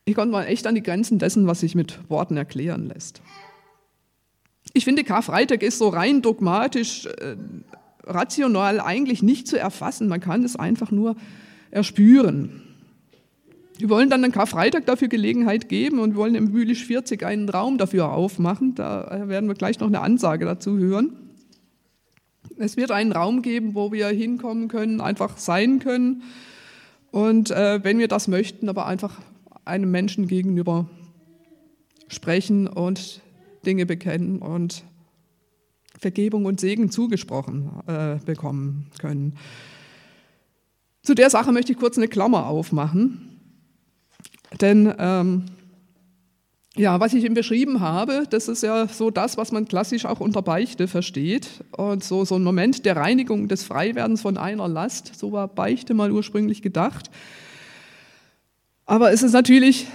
Ich 0.06 0.16
konnte 0.16 0.34
mal 0.34 0.44
echt 0.44 0.68
an 0.68 0.76
die 0.76 0.84
Grenzen 0.84 1.20
dessen, 1.20 1.48
was 1.48 1.62
sich 1.62 1.76
mit 1.76 2.00
Worten 2.10 2.36
erklären 2.36 2.88
lässt. 2.88 3.22
Ich 4.74 4.84
finde, 4.84 5.04
Karfreitag 5.04 5.64
ist 5.64 5.78
so 5.78 5.88
rein 5.88 6.22
dogmatisch, 6.22 7.06
äh, 7.06 7.38
rational 8.04 8.82
eigentlich 8.82 9.24
nicht 9.24 9.48
zu 9.48 9.58
erfassen. 9.58 10.10
Man 10.10 10.20
kann 10.20 10.44
es 10.44 10.56
einfach 10.56 10.92
nur 10.92 11.16
erspüren. 11.72 12.63
Wir 13.78 13.90
wollen 13.90 14.10
dann 14.10 14.22
den 14.22 14.32
Karfreitag 14.32 14.86
dafür 14.86 15.08
Gelegenheit 15.08 15.68
geben 15.68 16.00
und 16.00 16.16
wollen 16.16 16.36
im 16.36 16.52
Mühlisch 16.52 16.86
40 16.86 17.24
einen 17.24 17.50
Raum 17.50 17.78
dafür 17.78 18.12
aufmachen. 18.12 18.76
Da 18.76 19.28
werden 19.28 19.50
wir 19.50 19.56
gleich 19.56 19.80
noch 19.80 19.88
eine 19.88 20.02
Ansage 20.02 20.46
dazu 20.46 20.78
hören. 20.78 21.18
Es 22.58 22.78
wird 22.78 22.92
einen 22.92 23.12
Raum 23.12 23.42
geben, 23.42 23.74
wo 23.74 23.92
wir 23.92 24.08
hinkommen 24.08 24.68
können, 24.68 25.02
einfach 25.02 25.38
sein 25.38 25.80
können 25.80 26.24
Und 27.14 27.52
äh, 27.52 27.84
wenn 27.84 28.00
wir 28.00 28.08
das 28.08 28.28
möchten, 28.28 28.70
aber 28.70 28.88
einfach 28.88 29.22
einem 29.66 29.92
Menschen 29.92 30.28
gegenüber 30.28 30.90
sprechen 32.08 32.68
und 32.68 33.22
Dinge 33.66 33.86
bekennen 33.86 34.40
und 34.40 34.84
Vergebung 36.00 36.46
und 36.46 36.60
Segen 36.60 36.90
zugesprochen 36.90 37.70
äh, 37.86 38.18
bekommen 38.26 38.88
können. 39.00 39.38
Zu 41.04 41.14
der 41.14 41.30
Sache 41.30 41.52
möchte 41.52 41.72
ich 41.72 41.78
kurz 41.78 41.98
eine 41.98 42.08
Klammer 42.08 42.48
aufmachen. 42.48 43.33
Denn 44.62 44.94
ähm, 44.98 45.46
ja, 46.76 47.00
was 47.00 47.14
ich 47.14 47.24
ihm 47.24 47.36
beschrieben 47.36 47.82
habe, 47.82 48.24
das 48.30 48.48
ist 48.48 48.64
ja 48.64 48.88
so 48.88 49.12
das, 49.12 49.38
was 49.38 49.52
man 49.52 49.68
klassisch 49.68 50.06
auch 50.06 50.20
unter 50.20 50.42
Beichte 50.42 50.88
versteht. 50.88 51.48
Und 51.72 52.04
so, 52.04 52.26
so 52.26 52.36
ein 52.36 52.44
Moment 52.44 52.86
der 52.86 52.96
Reinigung 52.96 53.48
des 53.48 53.64
Freiwerdens 53.64 54.22
von 54.22 54.38
einer 54.38 54.68
Last, 54.68 55.12
so 55.16 55.32
war 55.32 55.48
Beichte 55.48 55.94
mal 55.94 56.12
ursprünglich 56.12 56.62
gedacht. 56.64 57.12
Aber 58.86 59.12
es 59.12 59.22
ist 59.22 59.34
natürlich 59.34 59.88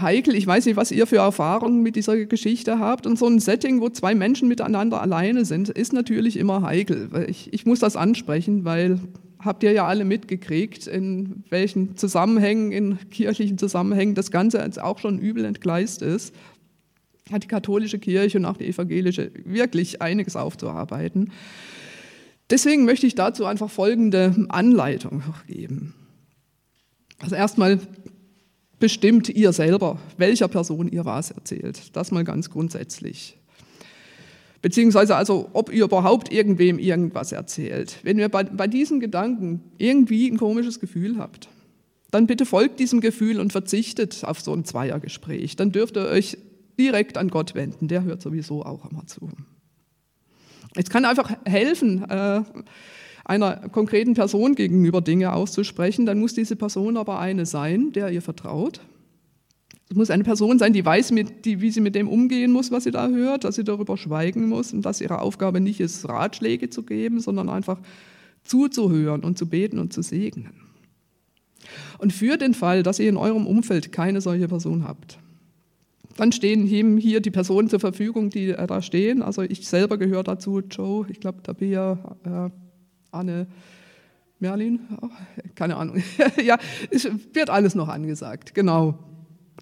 heikel. 0.00 0.34
Ich 0.36 0.46
weiß 0.46 0.66
nicht, 0.66 0.76
was 0.76 0.92
ihr 0.92 1.06
für 1.06 1.18
Erfahrungen 1.18 1.82
mit 1.82 1.96
dieser 1.96 2.24
Geschichte 2.24 2.78
habt. 2.78 3.06
Und 3.06 3.18
so 3.18 3.26
ein 3.26 3.40
Setting, 3.40 3.80
wo 3.80 3.88
zwei 3.88 4.14
Menschen 4.14 4.48
miteinander 4.48 5.00
alleine 5.00 5.44
sind, 5.44 5.68
ist 5.68 5.92
natürlich 5.92 6.36
immer 6.36 6.62
heikel. 6.62 7.26
Ich, 7.28 7.52
ich 7.52 7.66
muss 7.66 7.80
das 7.80 7.96
ansprechen, 7.96 8.64
weil 8.64 9.00
habt 9.44 9.62
ihr 9.62 9.72
ja 9.72 9.86
alle 9.86 10.04
mitgekriegt, 10.04 10.86
in 10.86 11.44
welchen 11.48 11.96
Zusammenhängen, 11.96 12.72
in 12.72 12.98
kirchlichen 13.10 13.58
Zusammenhängen 13.58 14.14
das 14.14 14.30
Ganze 14.30 14.58
jetzt 14.58 14.80
auch 14.80 14.98
schon 14.98 15.18
übel 15.18 15.44
entgleist 15.44 16.02
ist. 16.02 16.34
Hat 17.30 17.44
die 17.44 17.48
katholische 17.48 17.98
Kirche 17.98 18.38
und 18.38 18.44
auch 18.44 18.56
die 18.56 18.66
evangelische 18.66 19.30
wirklich 19.44 20.02
einiges 20.02 20.36
aufzuarbeiten. 20.36 21.32
Deswegen 22.50 22.84
möchte 22.84 23.06
ich 23.06 23.14
dazu 23.14 23.44
einfach 23.44 23.70
folgende 23.70 24.46
Anleitung 24.48 25.22
geben. 25.46 25.94
Also 27.20 27.36
erstmal 27.36 27.78
bestimmt 28.80 29.28
ihr 29.28 29.52
selber, 29.52 29.98
welcher 30.16 30.48
Person 30.48 30.88
ihr 30.88 31.04
was 31.04 31.30
erzählt. 31.30 31.94
Das 31.94 32.10
mal 32.10 32.24
ganz 32.24 32.50
grundsätzlich. 32.50 33.36
Beziehungsweise 34.62 35.16
also, 35.16 35.48
ob 35.54 35.72
ihr 35.72 35.84
überhaupt 35.84 36.32
irgendwem 36.32 36.78
irgendwas 36.78 37.32
erzählt. 37.32 37.98
Wenn 38.02 38.18
ihr 38.18 38.28
bei, 38.28 38.44
bei 38.44 38.66
diesem 38.66 39.00
Gedanken 39.00 39.62
irgendwie 39.78 40.30
ein 40.30 40.36
komisches 40.36 40.80
Gefühl 40.80 41.16
habt, 41.18 41.48
dann 42.10 42.26
bitte 42.26 42.44
folgt 42.44 42.80
diesem 42.80 43.00
Gefühl 43.00 43.40
und 43.40 43.52
verzichtet 43.52 44.24
auf 44.24 44.40
so 44.40 44.52
ein 44.52 44.64
Zweiergespräch. 44.64 45.56
Dann 45.56 45.72
dürft 45.72 45.96
ihr 45.96 46.06
euch 46.06 46.36
direkt 46.78 47.16
an 47.16 47.28
Gott 47.28 47.54
wenden. 47.54 47.88
Der 47.88 48.02
hört 48.04 48.20
sowieso 48.20 48.64
auch 48.64 48.90
immer 48.90 49.06
zu. 49.06 49.30
Es 50.74 50.90
kann 50.90 51.04
einfach 51.04 51.32
helfen, 51.46 52.08
äh, 52.08 52.42
einer 53.24 53.68
konkreten 53.68 54.14
Person 54.14 54.54
gegenüber 54.54 55.00
Dinge 55.00 55.32
auszusprechen, 55.32 56.06
dann 56.06 56.18
muss 56.18 56.34
diese 56.34 56.56
Person 56.56 56.96
aber 56.96 57.18
eine 57.18 57.46
sein, 57.46 57.92
der 57.92 58.10
ihr 58.10 58.22
vertraut. 58.22 58.80
Es 59.90 59.96
muss 59.96 60.10
eine 60.10 60.22
Person 60.22 60.60
sein, 60.60 60.72
die 60.72 60.84
weiß, 60.84 61.10
mit, 61.10 61.44
die, 61.44 61.60
wie 61.60 61.70
sie 61.72 61.80
mit 61.80 61.96
dem 61.96 62.08
umgehen 62.08 62.52
muss, 62.52 62.70
was 62.70 62.84
sie 62.84 62.92
da 62.92 63.08
hört, 63.08 63.42
dass 63.42 63.56
sie 63.56 63.64
darüber 63.64 63.96
schweigen 63.96 64.48
muss 64.48 64.72
und 64.72 64.82
dass 64.82 65.00
ihre 65.00 65.20
Aufgabe 65.20 65.60
nicht 65.60 65.80
ist, 65.80 66.08
Ratschläge 66.08 66.70
zu 66.70 66.84
geben, 66.84 67.18
sondern 67.18 67.48
einfach 67.48 67.80
zuzuhören 68.44 69.24
und 69.24 69.36
zu 69.36 69.48
beten 69.48 69.80
und 69.80 69.92
zu 69.92 70.02
segnen. 70.02 70.52
Und 71.98 72.12
für 72.12 72.36
den 72.36 72.54
Fall, 72.54 72.84
dass 72.84 73.00
ihr 73.00 73.08
in 73.08 73.16
eurem 73.16 73.48
Umfeld 73.48 73.90
keine 73.90 74.20
solche 74.20 74.46
Person 74.46 74.86
habt, 74.86 75.18
dann 76.16 76.30
stehen 76.30 76.68
ihm 76.68 76.96
hier 76.96 77.20
die 77.20 77.32
Personen 77.32 77.68
zur 77.68 77.80
Verfügung, 77.80 78.30
die 78.30 78.52
da 78.52 78.82
stehen. 78.82 79.22
Also 79.22 79.42
ich 79.42 79.66
selber 79.66 79.98
gehöre 79.98 80.22
dazu, 80.22 80.60
Joe, 80.60 81.06
ich 81.08 81.18
glaube, 81.18 81.42
Tabea, 81.42 82.16
äh, 82.24 82.50
Anne, 83.10 83.48
Merlin, 84.38 84.80
oh, 85.02 85.08
keine 85.56 85.76
Ahnung. 85.76 86.00
ja, 86.44 86.58
es 86.90 87.08
wird 87.32 87.50
alles 87.50 87.74
noch 87.74 87.88
angesagt, 87.88 88.54
genau. 88.54 89.09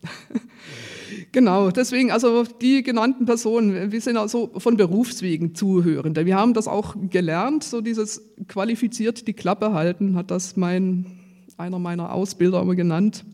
genau, 1.32 1.70
deswegen, 1.70 2.10
also 2.10 2.44
die 2.44 2.82
genannten 2.82 3.26
Personen, 3.26 3.92
wir 3.92 4.00
sind 4.00 4.16
also 4.16 4.50
von 4.58 4.76
Berufswegen 4.76 5.54
Zuhörende. 5.54 6.26
Wir 6.26 6.36
haben 6.36 6.54
das 6.54 6.68
auch 6.68 6.94
gelernt, 7.10 7.64
so 7.64 7.80
dieses 7.80 8.22
qualifiziert 8.46 9.26
die 9.26 9.34
Klappe 9.34 9.72
halten, 9.72 10.16
hat 10.16 10.30
das 10.30 10.56
mein, 10.56 11.06
einer 11.56 11.78
meiner 11.78 12.12
Ausbilder 12.12 12.60
immer 12.62 12.74
genannt, 12.74 13.24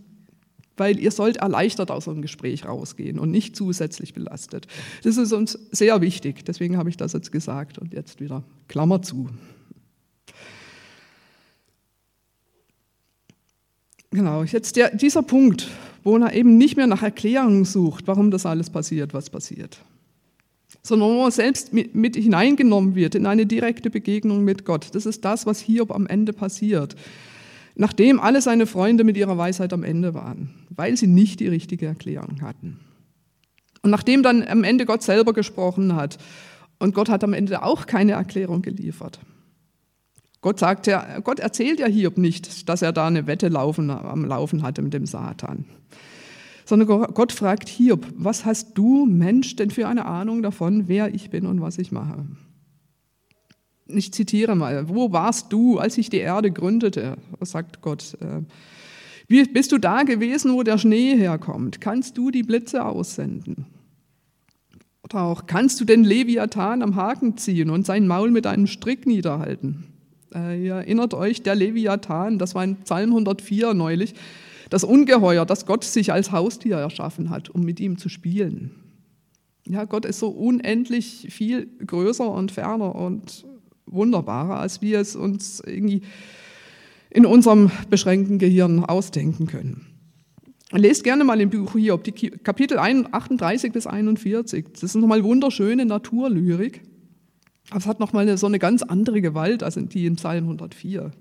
weil 0.76 0.98
ihr 0.98 1.10
sollt 1.10 1.36
erleichtert 1.36 1.90
aus 1.90 2.08
einem 2.08 2.22
Gespräch 2.22 2.64
rausgehen 2.64 3.18
und 3.18 3.30
nicht 3.30 3.56
zusätzlich 3.56 4.14
belastet. 4.14 4.66
Das 5.02 5.16
ist 5.16 5.32
uns 5.32 5.58
sehr 5.70 6.00
wichtig, 6.00 6.44
deswegen 6.44 6.76
habe 6.76 6.88
ich 6.88 6.96
das 6.96 7.12
jetzt 7.12 7.32
gesagt 7.32 7.78
und 7.78 7.92
jetzt 7.92 8.20
wieder 8.20 8.44
Klammer 8.68 9.02
zu. 9.02 9.28
Genau, 14.14 14.44
jetzt 14.44 14.76
der, 14.76 14.94
dieser 14.94 15.22
Punkt, 15.22 15.68
wo 16.04 16.16
er 16.18 16.34
eben 16.34 16.58
nicht 16.58 16.76
mehr 16.76 16.86
nach 16.86 17.02
Erklärungen 17.02 17.64
sucht, 17.64 18.06
warum 18.06 18.30
das 18.30 18.46
alles 18.46 18.70
passiert, 18.70 19.14
was 19.14 19.30
passiert, 19.30 19.78
sondern 20.82 21.08
wo 21.08 21.24
er 21.24 21.30
selbst 21.30 21.72
mit, 21.72 22.14
hineingenommen 22.14 22.94
wird 22.94 23.14
in 23.14 23.26
eine 23.26 23.46
direkte 23.46 23.90
Begegnung 23.90 24.44
mit 24.44 24.64
Gott. 24.64 24.88
Das 24.92 25.06
ist 25.06 25.24
das, 25.24 25.46
was 25.46 25.60
Hiob 25.60 25.90
am 25.90 26.06
Ende 26.06 26.32
passiert. 26.32 26.94
Nachdem 27.74 28.20
alle 28.20 28.40
seine 28.40 28.66
Freunde 28.66 29.02
mit 29.02 29.16
ihrer 29.16 29.36
Weisheit 29.36 29.72
am 29.72 29.82
Ende 29.82 30.14
waren, 30.14 30.50
weil 30.68 30.96
sie 30.96 31.08
nicht 31.08 31.40
die 31.40 31.48
richtige 31.48 31.86
Erklärung 31.86 32.42
hatten. 32.42 32.78
Und 33.82 33.90
nachdem 33.90 34.22
dann 34.22 34.42
am 34.46 34.62
Ende 34.62 34.86
Gott 34.86 35.02
selber 35.02 35.32
gesprochen 35.32 35.96
hat 35.96 36.18
und 36.78 36.94
Gott 36.94 37.08
hat 37.08 37.24
am 37.24 37.32
Ende 37.32 37.62
auch 37.62 37.86
keine 37.86 38.12
Erklärung 38.12 38.62
geliefert, 38.62 39.18
Gott 40.44 40.58
sagt 40.58 40.86
ja, 40.86 41.20
Gott 41.20 41.40
erzählt 41.40 41.80
ja 41.80 41.86
Hiob 41.86 42.18
nicht, 42.18 42.68
dass 42.68 42.82
er 42.82 42.92
da 42.92 43.06
eine 43.06 43.26
Wette 43.26 43.48
laufen, 43.48 43.88
am 43.88 44.26
Laufen 44.26 44.62
hatte 44.62 44.82
mit 44.82 44.92
dem 44.92 45.06
Satan. 45.06 45.64
Sondern 46.66 46.86
Gott 47.14 47.32
fragt 47.32 47.70
Hiob, 47.70 48.06
was 48.14 48.44
hast 48.44 48.76
du, 48.76 49.06
Mensch, 49.06 49.56
denn 49.56 49.70
für 49.70 49.88
eine 49.88 50.04
Ahnung 50.04 50.42
davon, 50.42 50.86
wer 50.86 51.14
ich 51.14 51.30
bin 51.30 51.46
und 51.46 51.62
was 51.62 51.78
ich 51.78 51.92
mache? 51.92 52.26
Ich 53.86 54.12
zitiere 54.12 54.54
mal, 54.54 54.86
wo 54.90 55.12
warst 55.12 55.50
du, 55.50 55.78
als 55.78 55.96
ich 55.96 56.10
die 56.10 56.18
Erde 56.18 56.50
gründete? 56.50 57.16
sagt 57.40 57.80
Gott. 57.80 58.18
Äh, 58.20 58.42
wie, 59.26 59.44
bist 59.44 59.72
du 59.72 59.78
da 59.78 60.02
gewesen, 60.02 60.52
wo 60.52 60.62
der 60.62 60.76
Schnee 60.76 61.16
herkommt? 61.16 61.80
Kannst 61.80 62.18
du 62.18 62.30
die 62.30 62.42
Blitze 62.42 62.84
aussenden? 62.84 63.64
Oder 65.02 65.22
auch, 65.22 65.46
kannst 65.46 65.80
du 65.80 65.86
den 65.86 66.04
Leviathan 66.04 66.82
am 66.82 66.96
Haken 66.96 67.38
ziehen 67.38 67.70
und 67.70 67.86
sein 67.86 68.06
Maul 68.06 68.30
mit 68.30 68.46
einem 68.46 68.66
Strick 68.66 69.06
niederhalten? 69.06 69.86
Äh, 70.34 70.64
ihr 70.64 70.74
erinnert 70.74 71.14
euch, 71.14 71.42
der 71.42 71.54
Leviathan, 71.54 72.38
das 72.38 72.54
war 72.54 72.64
in 72.64 72.76
Psalm 72.76 73.10
104 73.10 73.74
neulich, 73.74 74.14
das 74.70 74.84
Ungeheuer, 74.84 75.46
das 75.46 75.66
Gott 75.66 75.84
sich 75.84 76.12
als 76.12 76.32
Haustier 76.32 76.76
erschaffen 76.76 77.30
hat, 77.30 77.50
um 77.50 77.62
mit 77.62 77.80
ihm 77.80 77.98
zu 77.98 78.08
spielen. 78.08 78.72
Ja, 79.66 79.84
Gott 79.84 80.04
ist 80.04 80.18
so 80.18 80.28
unendlich 80.28 81.28
viel 81.30 81.68
größer 81.86 82.30
und 82.30 82.52
ferner 82.52 82.94
und 82.94 83.46
wunderbarer, 83.86 84.58
als 84.58 84.82
wir 84.82 84.98
es 85.00 85.16
uns 85.16 85.60
irgendwie 85.60 86.02
in 87.10 87.24
unserem 87.24 87.70
beschränkten 87.88 88.38
Gehirn 88.38 88.84
ausdenken 88.84 89.46
können. 89.46 89.86
Lest 90.72 91.04
gerne 91.04 91.22
mal 91.22 91.40
im 91.40 91.50
Buch 91.50 91.72
Hiob, 91.74 92.02
die 92.04 92.12
Kapitel 92.12 92.78
38 92.78 93.72
bis 93.72 93.86
41. 93.86 94.66
Das 94.72 94.82
ist 94.82 94.96
nochmal 94.96 95.22
wunderschöne 95.22 95.86
Naturlyrik. 95.86 96.82
Aber 97.70 97.78
es 97.78 97.86
hat 97.86 98.00
nochmal 98.00 98.36
so 98.36 98.46
eine 98.46 98.58
ganz 98.58 98.82
andere 98.82 99.22
Gewalt 99.22 99.62
als 99.62 99.74
die 99.74 100.06
im 100.06 100.16
Psalm 100.16 100.44
104. 100.44 101.12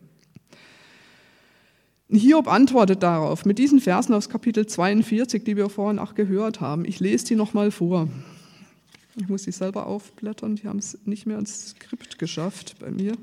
Hiob 2.10 2.47
antwortet 2.47 3.01
darauf 3.01 3.45
mit 3.45 3.58
diesen 3.58 3.79
Versen 3.79 4.13
aus 4.13 4.29
Kapitel 4.29 4.67
42, 4.67 5.43
die 5.43 5.58
wir 5.58 5.69
vorhin 5.69 5.99
auch 5.99 6.13
gehört 6.13 6.62
haben. 6.62 6.86
Ich 6.86 6.99
lese 6.99 7.25
die 7.25 7.36
nochmal 7.36 7.71
vor. 7.71 8.08
Ich 9.15 9.29
muss 9.29 9.43
die 9.43 9.51
selber 9.51 9.88
aufblättern, 9.88 10.56
die 10.56 10.67
haben 10.67 10.79
es 10.79 10.97
nicht 11.06 11.25
mehr 11.25 11.39
ins 11.39 11.69
Skript 11.69 12.19
geschafft 12.19 12.75
bei 12.79 12.91
mir. 12.91 13.15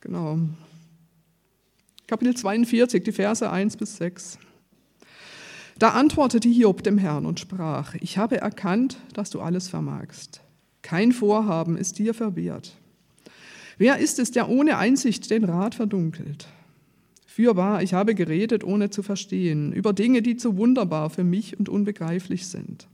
Genau. 0.00 0.38
Kapitel 2.06 2.36
42, 2.36 3.04
die 3.04 3.12
Verse 3.12 3.48
1 3.48 3.76
bis 3.76 3.96
6. 3.96 4.38
Da 5.82 5.88
antwortete 5.88 6.48
Hiob 6.48 6.84
dem 6.84 6.96
Herrn 6.96 7.26
und 7.26 7.40
sprach, 7.40 7.96
ich 7.96 8.16
habe 8.16 8.40
erkannt, 8.40 8.98
dass 9.14 9.30
du 9.30 9.40
alles 9.40 9.66
vermagst. 9.66 10.40
Kein 10.82 11.10
Vorhaben 11.10 11.76
ist 11.76 11.98
dir 11.98 12.14
verwehrt. 12.14 12.76
Wer 13.78 13.98
ist 13.98 14.20
es, 14.20 14.30
der 14.30 14.48
ohne 14.48 14.78
Einsicht 14.78 15.28
den 15.32 15.42
Rat 15.42 15.74
verdunkelt? 15.74 16.46
Fürwahr, 17.26 17.82
ich 17.82 17.94
habe 17.94 18.14
geredet, 18.14 18.62
ohne 18.62 18.90
zu 18.90 19.02
verstehen, 19.02 19.72
über 19.72 19.92
Dinge, 19.92 20.22
die 20.22 20.36
zu 20.36 20.56
wunderbar 20.56 21.10
für 21.10 21.24
mich 21.24 21.58
und 21.58 21.68
unbegreiflich 21.68 22.46
sind. 22.46 22.86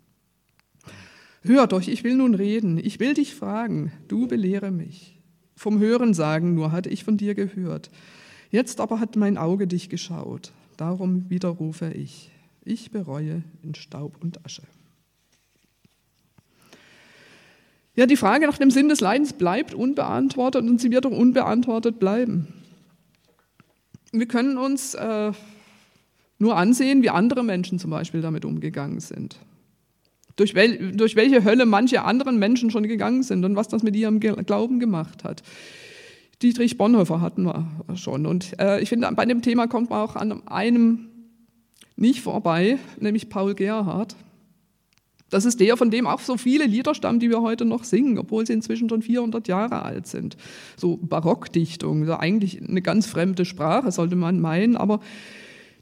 Hör 1.42 1.66
doch, 1.66 1.86
ich 1.86 2.04
will 2.04 2.16
nun 2.16 2.34
reden, 2.34 2.78
ich 2.82 3.00
will 3.00 3.12
dich 3.12 3.34
fragen, 3.34 3.92
du 4.08 4.26
belehre 4.26 4.70
mich. 4.70 5.20
Vom 5.56 5.78
Hören 5.78 6.14
sagen 6.14 6.54
nur 6.54 6.72
hatte 6.72 6.88
ich 6.88 7.04
von 7.04 7.18
dir 7.18 7.34
gehört. 7.34 7.90
Jetzt 8.50 8.80
aber 8.80 8.98
hat 8.98 9.14
mein 9.14 9.36
Auge 9.36 9.66
dich 9.66 9.90
geschaut, 9.90 10.52
darum 10.78 11.28
widerrufe 11.28 11.92
ich. 11.92 12.30
Ich 12.68 12.90
bereue 12.90 13.42
in 13.62 13.74
Staub 13.74 14.18
und 14.20 14.44
Asche. 14.44 14.60
Ja, 17.94 18.04
die 18.04 18.14
Frage 18.14 18.46
nach 18.46 18.58
dem 18.58 18.70
Sinn 18.70 18.90
des 18.90 19.00
Leidens 19.00 19.32
bleibt 19.32 19.72
unbeantwortet 19.72 20.62
und 20.62 20.78
sie 20.78 20.90
wird 20.90 21.06
auch 21.06 21.10
unbeantwortet 21.10 21.98
bleiben. 21.98 22.48
Wir 24.12 24.28
können 24.28 24.58
uns 24.58 24.92
äh, 24.94 25.32
nur 26.38 26.56
ansehen, 26.58 27.02
wie 27.02 27.08
andere 27.08 27.42
Menschen 27.42 27.78
zum 27.78 27.90
Beispiel 27.90 28.20
damit 28.20 28.44
umgegangen 28.44 29.00
sind. 29.00 29.38
Durch, 30.36 30.54
wel, 30.54 30.92
durch 30.94 31.16
welche 31.16 31.44
Hölle 31.44 31.64
manche 31.64 32.04
anderen 32.04 32.38
Menschen 32.38 32.70
schon 32.70 32.86
gegangen 32.86 33.22
sind 33.22 33.46
und 33.46 33.56
was 33.56 33.68
das 33.68 33.82
mit 33.82 33.96
ihrem 33.96 34.20
Glauben 34.20 34.78
gemacht 34.78 35.24
hat. 35.24 35.42
Dietrich 36.42 36.76
Bonhoeffer 36.76 37.22
hatten 37.22 37.44
wir 37.44 37.66
schon. 37.96 38.26
Und 38.26 38.60
äh, 38.60 38.78
ich 38.80 38.90
finde, 38.90 39.10
bei 39.16 39.24
dem 39.24 39.40
Thema 39.40 39.68
kommt 39.68 39.88
man 39.88 40.02
auch 40.02 40.16
an 40.16 40.46
einem 40.48 41.08
nicht 41.98 42.22
vorbei, 42.22 42.78
nämlich 43.00 43.28
Paul 43.28 43.54
Gerhardt. 43.54 44.16
Das 45.30 45.44
ist 45.44 45.60
der, 45.60 45.76
von 45.76 45.90
dem 45.90 46.06
auch 46.06 46.20
so 46.20 46.38
viele 46.38 46.64
Lieder 46.64 46.94
stammen, 46.94 47.20
die 47.20 47.28
wir 47.28 47.42
heute 47.42 47.66
noch 47.66 47.84
singen, 47.84 48.18
obwohl 48.18 48.46
sie 48.46 48.54
inzwischen 48.54 48.88
schon 48.88 49.02
400 49.02 49.46
Jahre 49.46 49.82
alt 49.82 50.06
sind. 50.06 50.36
So 50.76 50.96
Barockdichtung, 50.96 52.06
so 52.06 52.14
eigentlich 52.14 52.66
eine 52.66 52.80
ganz 52.80 53.06
fremde 53.06 53.44
Sprache, 53.44 53.92
sollte 53.92 54.16
man 54.16 54.40
meinen, 54.40 54.76
aber 54.76 55.00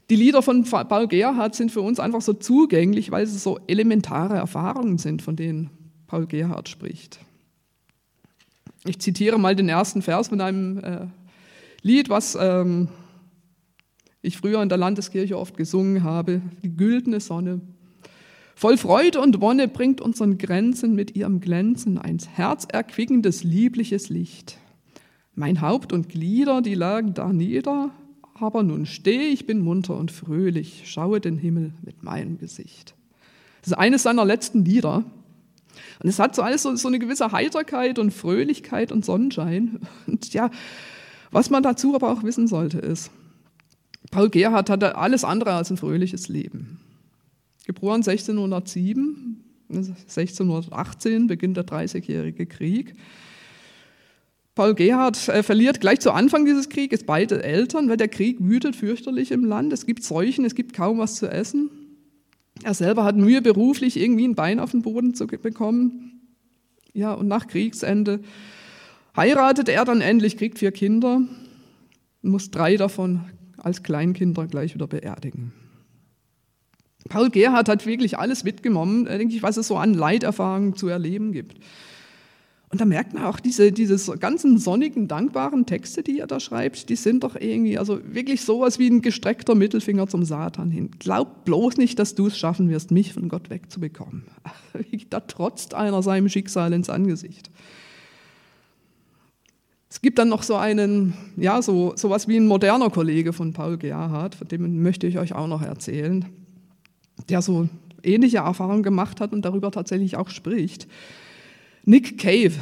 die 0.09 0.15
Lieder 0.15 0.41
von 0.41 0.63
Paul 0.63 1.07
Gerhardt 1.07 1.55
sind 1.55 1.71
für 1.71 1.81
uns 1.81 1.99
einfach 1.99 2.21
so 2.21 2.33
zugänglich, 2.33 3.11
weil 3.11 3.27
sie 3.27 3.37
so 3.37 3.59
elementare 3.67 4.35
Erfahrungen 4.35 4.97
sind, 4.97 5.21
von 5.21 5.35
denen 5.35 5.69
Paul 6.07 6.27
Gerhardt 6.27 6.69
spricht. 6.69 7.19
Ich 8.85 8.99
zitiere 8.99 9.37
mal 9.37 9.55
den 9.55 9.69
ersten 9.69 10.01
Vers 10.01 10.29
von 10.29 10.39
einem 10.39 10.77
äh, 10.79 11.07
Lied, 11.81 12.09
was 12.09 12.37
ähm, 12.39 12.87
ich 14.27 14.37
früher 14.37 14.61
in 14.61 14.69
der 14.69 14.77
Landeskirche 14.77 15.37
oft 15.37 15.57
gesungen 15.57 16.03
habe, 16.03 16.41
die 16.63 16.75
güldene 16.75 17.19
Sonne. 17.19 17.61
Voll 18.55 18.77
Freude 18.77 19.21
und 19.21 19.39
Wonne 19.39 19.67
bringt 19.67 20.01
unseren 20.01 20.37
Grenzen 20.37 20.95
mit 20.95 21.15
ihrem 21.15 21.39
Glänzen 21.41 21.97
ein 21.97 22.17
herzerquickendes, 22.17 23.43
liebliches 23.43 24.09
Licht. 24.09 24.57
Mein 25.35 25.61
Haupt 25.61 25.93
und 25.93 26.09
Glieder, 26.09 26.61
die 26.61 26.73
lagen 26.73 27.13
da 27.13 27.31
nieder, 27.31 27.91
aber 28.33 28.63
nun 28.63 28.85
stehe 28.85 29.27
ich, 29.27 29.45
bin 29.45 29.61
munter 29.61 29.95
und 29.95 30.11
fröhlich, 30.11 30.83
schaue 30.85 31.21
den 31.21 31.37
Himmel 31.37 31.73
mit 31.83 32.03
meinem 32.03 32.37
Gesicht. 32.39 32.95
Das 33.61 33.73
ist 33.73 33.77
eines 33.77 34.03
seiner 34.03 34.25
letzten 34.25 34.65
Lieder. 34.65 35.03
Und 35.99 36.09
es 36.09 36.19
hat 36.19 36.35
so 36.35 36.41
alles 36.41 36.63
so, 36.63 36.75
so 36.75 36.87
eine 36.87 36.99
gewisse 36.99 37.31
Heiterkeit 37.31 37.99
und 37.99 38.11
Fröhlichkeit 38.11 38.91
und 38.91 39.05
Sonnenschein. 39.05 39.79
Und 40.07 40.33
ja, 40.33 40.49
was 41.31 41.49
man 41.49 41.63
dazu 41.63 41.93
aber 41.95 42.11
auch 42.11 42.23
wissen 42.23 42.47
sollte, 42.47 42.79
ist, 42.79 43.11
Paul 44.11 44.29
Gerhardt 44.29 44.69
hatte 44.69 44.95
alles 44.95 45.23
andere 45.23 45.53
als 45.53 45.69
ein 45.69 45.77
fröhliches 45.77 46.27
Leben. 46.27 46.79
Geboren 47.65 48.01
1607, 48.01 49.43
1618 49.69 51.27
beginnt 51.27 51.57
der 51.57 51.65
Dreißigjährige 51.65 52.45
Krieg. 52.45 52.95
Paul 54.55 54.73
Gerhardt 54.73 55.27
äh, 55.27 55.43
verliert 55.43 55.81
gleich 55.81 55.99
zu 55.99 56.11
Anfang 56.11 56.45
dieses 56.45 56.69
Krieges 56.69 57.03
beide 57.03 57.43
Eltern, 57.43 57.89
weil 57.89 57.97
der 57.97 58.07
Krieg 58.07 58.37
wütet 58.39 58.75
fürchterlich 58.75 59.31
im 59.31 59.43
Land. 59.43 59.71
Es 59.71 59.85
gibt 59.85 60.03
Seuchen, 60.03 60.45
es 60.45 60.55
gibt 60.55 60.73
kaum 60.73 60.97
was 60.97 61.15
zu 61.15 61.27
essen. 61.27 61.69
Er 62.63 62.73
selber 62.73 63.03
hat 63.03 63.17
Mühe, 63.17 63.41
beruflich 63.41 63.97
irgendwie 63.97 64.27
ein 64.27 64.33
Bein 64.33 64.59
auf 64.59 64.71
den 64.71 64.81
Boden 64.81 65.13
zu 65.13 65.27
bekommen. 65.27 66.21
Ja, 66.93 67.13
und 67.13 67.27
nach 67.27 67.45
Kriegsende 67.45 68.21
heiratet 69.15 69.69
er 69.69 69.85
dann 69.85 70.01
endlich, 70.01 70.37
kriegt 70.37 70.57
vier 70.57 70.71
Kinder, 70.71 71.21
muss 72.23 72.49
drei 72.49 72.77
davon 72.77 73.25
als 73.57 73.83
Kleinkinder 73.83 74.47
gleich 74.47 74.73
wieder 74.73 74.87
beerdigen. 74.87 75.53
Paul 77.09 77.29
Gerhardt 77.29 77.69
hat 77.69 77.85
wirklich 77.85 78.17
alles 78.17 78.43
mitgenommen, 78.43 79.07
äh, 79.07 79.17
denke 79.17 79.35
ich, 79.35 79.43
was 79.43 79.57
es 79.57 79.67
so 79.67 79.77
an 79.77 79.93
Leiterfahrungen 79.93 80.75
zu 80.75 80.87
erleben 80.87 81.31
gibt. 81.31 81.57
Und 82.69 82.81
da 82.81 82.85
merkt 82.85 83.13
man 83.13 83.23
auch 83.23 83.39
diese, 83.39 83.71
diese 83.71 84.17
ganzen 84.17 84.57
sonnigen, 84.57 85.07
dankbaren 85.07 85.65
Texte, 85.65 86.03
die 86.03 86.19
er 86.19 86.27
da 86.27 86.41
schreibt, 86.41 86.89
die 86.89 86.97
sind 86.97 87.23
doch 87.23 87.37
irgendwie, 87.39 87.77
also 87.77 87.99
wirklich 88.03 88.41
sowas 88.41 88.77
wie 88.77 88.89
ein 88.89 89.01
gestreckter 89.01 89.55
Mittelfinger 89.55 90.07
zum 90.07 90.25
Satan 90.25 90.69
hin. 90.69 90.91
Glaub 90.99 91.45
bloß 91.45 91.77
nicht, 91.77 91.97
dass 91.97 92.13
du 92.13 92.27
es 92.27 92.37
schaffen 92.37 92.69
wirst, 92.69 92.91
mich 92.91 93.13
von 93.13 93.29
Gott 93.29 93.49
wegzubekommen. 93.49 94.23
Da 95.09 95.21
trotzt 95.21 95.73
einer 95.73 96.03
seinem 96.03 96.29
Schicksal 96.29 96.73
ins 96.73 96.89
Angesicht. 96.89 97.49
Es 99.97 100.01
gibt 100.03 100.19
dann 100.19 100.29
noch 100.29 100.43
so 100.43 100.55
einen, 100.55 101.15
ja, 101.37 101.59
so 101.59 101.93
sowas 101.95 102.27
wie 102.27 102.37
ein 102.37 102.45
moderner 102.45 102.91
Kollege 102.91 103.33
von 103.33 103.51
Paul 103.51 103.79
Gerhardt, 103.79 104.35
von 104.35 104.47
dem 104.47 104.83
möchte 104.83 105.07
ich 105.07 105.17
euch 105.17 105.33
auch 105.33 105.47
noch 105.47 105.63
erzählen, 105.63 106.23
der 107.29 107.41
so 107.41 107.67
ähnliche 108.03 108.37
Erfahrungen 108.37 108.83
gemacht 108.83 109.19
hat 109.19 109.33
und 109.33 109.43
darüber 109.43 109.71
tatsächlich 109.71 110.15
auch 110.15 110.29
spricht. 110.29 110.87
Nick 111.83 112.19
Cave 112.19 112.53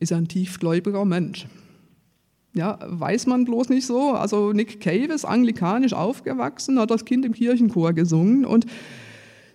ist 0.00 0.14
ein 0.14 0.28
tiefgläubiger 0.28 1.04
Mensch. 1.04 1.46
Ja, 2.54 2.78
weiß 2.86 3.26
man 3.26 3.44
bloß 3.44 3.68
nicht 3.68 3.86
so. 3.86 4.12
Also 4.12 4.54
Nick 4.54 4.80
Cave 4.80 5.12
ist 5.12 5.26
anglikanisch 5.26 5.92
aufgewachsen, 5.92 6.78
hat 6.78 6.90
das 6.90 7.04
Kind 7.04 7.26
im 7.26 7.34
Kirchenchor 7.34 7.92
gesungen 7.92 8.46
und 8.46 8.64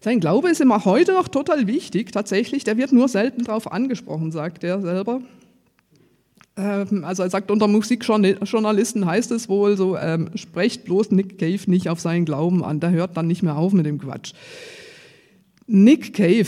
sein 0.01 0.19
Glaube 0.19 0.51
ist 0.51 0.63
auch 0.63 0.85
heute 0.85 1.13
noch 1.13 1.29
total 1.29 1.65
wichtig. 1.65 2.11
Tatsächlich, 2.11 2.63
der 2.63 2.77
wird 2.77 2.91
nur 2.91 3.07
selten 3.07 3.43
darauf 3.43 3.71
angesprochen, 3.71 4.31
sagt 4.31 4.63
er 4.63 4.81
selber. 4.81 5.21
Ähm, 6.57 7.03
also 7.03 7.23
er 7.23 7.29
sagt, 7.29 7.51
unter 7.51 7.67
Musikjournalisten 7.67 9.05
heißt 9.05 9.31
es 9.31 9.47
wohl 9.47 9.77
so, 9.77 9.95
ähm, 9.95 10.29
sprecht 10.35 10.85
bloß 10.85 11.11
Nick 11.11 11.37
Cave 11.37 11.59
nicht 11.67 11.89
auf 11.89 11.99
seinen 11.99 12.25
Glauben 12.25 12.63
an, 12.63 12.79
der 12.79 12.91
hört 12.91 13.15
dann 13.15 13.27
nicht 13.27 13.43
mehr 13.43 13.55
auf 13.55 13.73
mit 13.73 13.85
dem 13.85 13.99
Quatsch. 13.99 14.33
Nick 15.67 16.13
Cave 16.13 16.47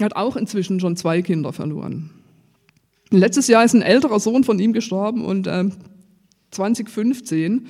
hat 0.00 0.16
auch 0.16 0.36
inzwischen 0.36 0.80
schon 0.80 0.96
zwei 0.96 1.22
Kinder 1.22 1.52
verloren. 1.52 2.10
Letztes 3.10 3.48
Jahr 3.48 3.64
ist 3.64 3.74
ein 3.74 3.82
älterer 3.82 4.20
Sohn 4.20 4.44
von 4.44 4.58
ihm 4.58 4.72
gestorben 4.72 5.24
und 5.24 5.46
äh, 5.46 5.64
2015 6.52 7.66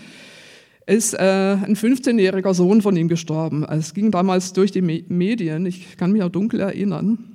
ist 0.86 1.14
äh, 1.14 1.18
ein 1.18 1.76
15-jähriger 1.76 2.54
Sohn 2.54 2.82
von 2.82 2.96
ihm 2.96 3.08
gestorben. 3.08 3.64
Es 3.64 3.94
ging 3.94 4.10
damals 4.10 4.52
durch 4.52 4.72
die 4.72 4.82
Me 4.82 5.02
Medien, 5.08 5.64
ich 5.64 5.96
kann 5.96 6.12
mich 6.12 6.22
auch 6.22 6.28
dunkel 6.28 6.60
erinnern. 6.60 7.31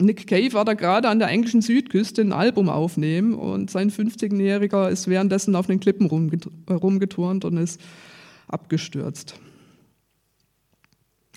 Nick 0.00 0.28
Cave 0.28 0.52
war 0.52 0.64
da 0.64 0.74
gerade 0.74 1.08
an 1.08 1.18
der 1.18 1.28
englischen 1.28 1.60
Südküste 1.60 2.22
ein 2.22 2.32
Album 2.32 2.68
aufnehmen 2.68 3.34
und 3.34 3.70
sein 3.70 3.90
15-jähriger 3.90 4.88
ist 4.88 5.08
währenddessen 5.08 5.56
auf 5.56 5.66
den 5.66 5.80
Klippen 5.80 6.06
rumgeturnt 6.06 7.44
und 7.44 7.56
ist 7.56 7.80
abgestürzt. 8.46 9.34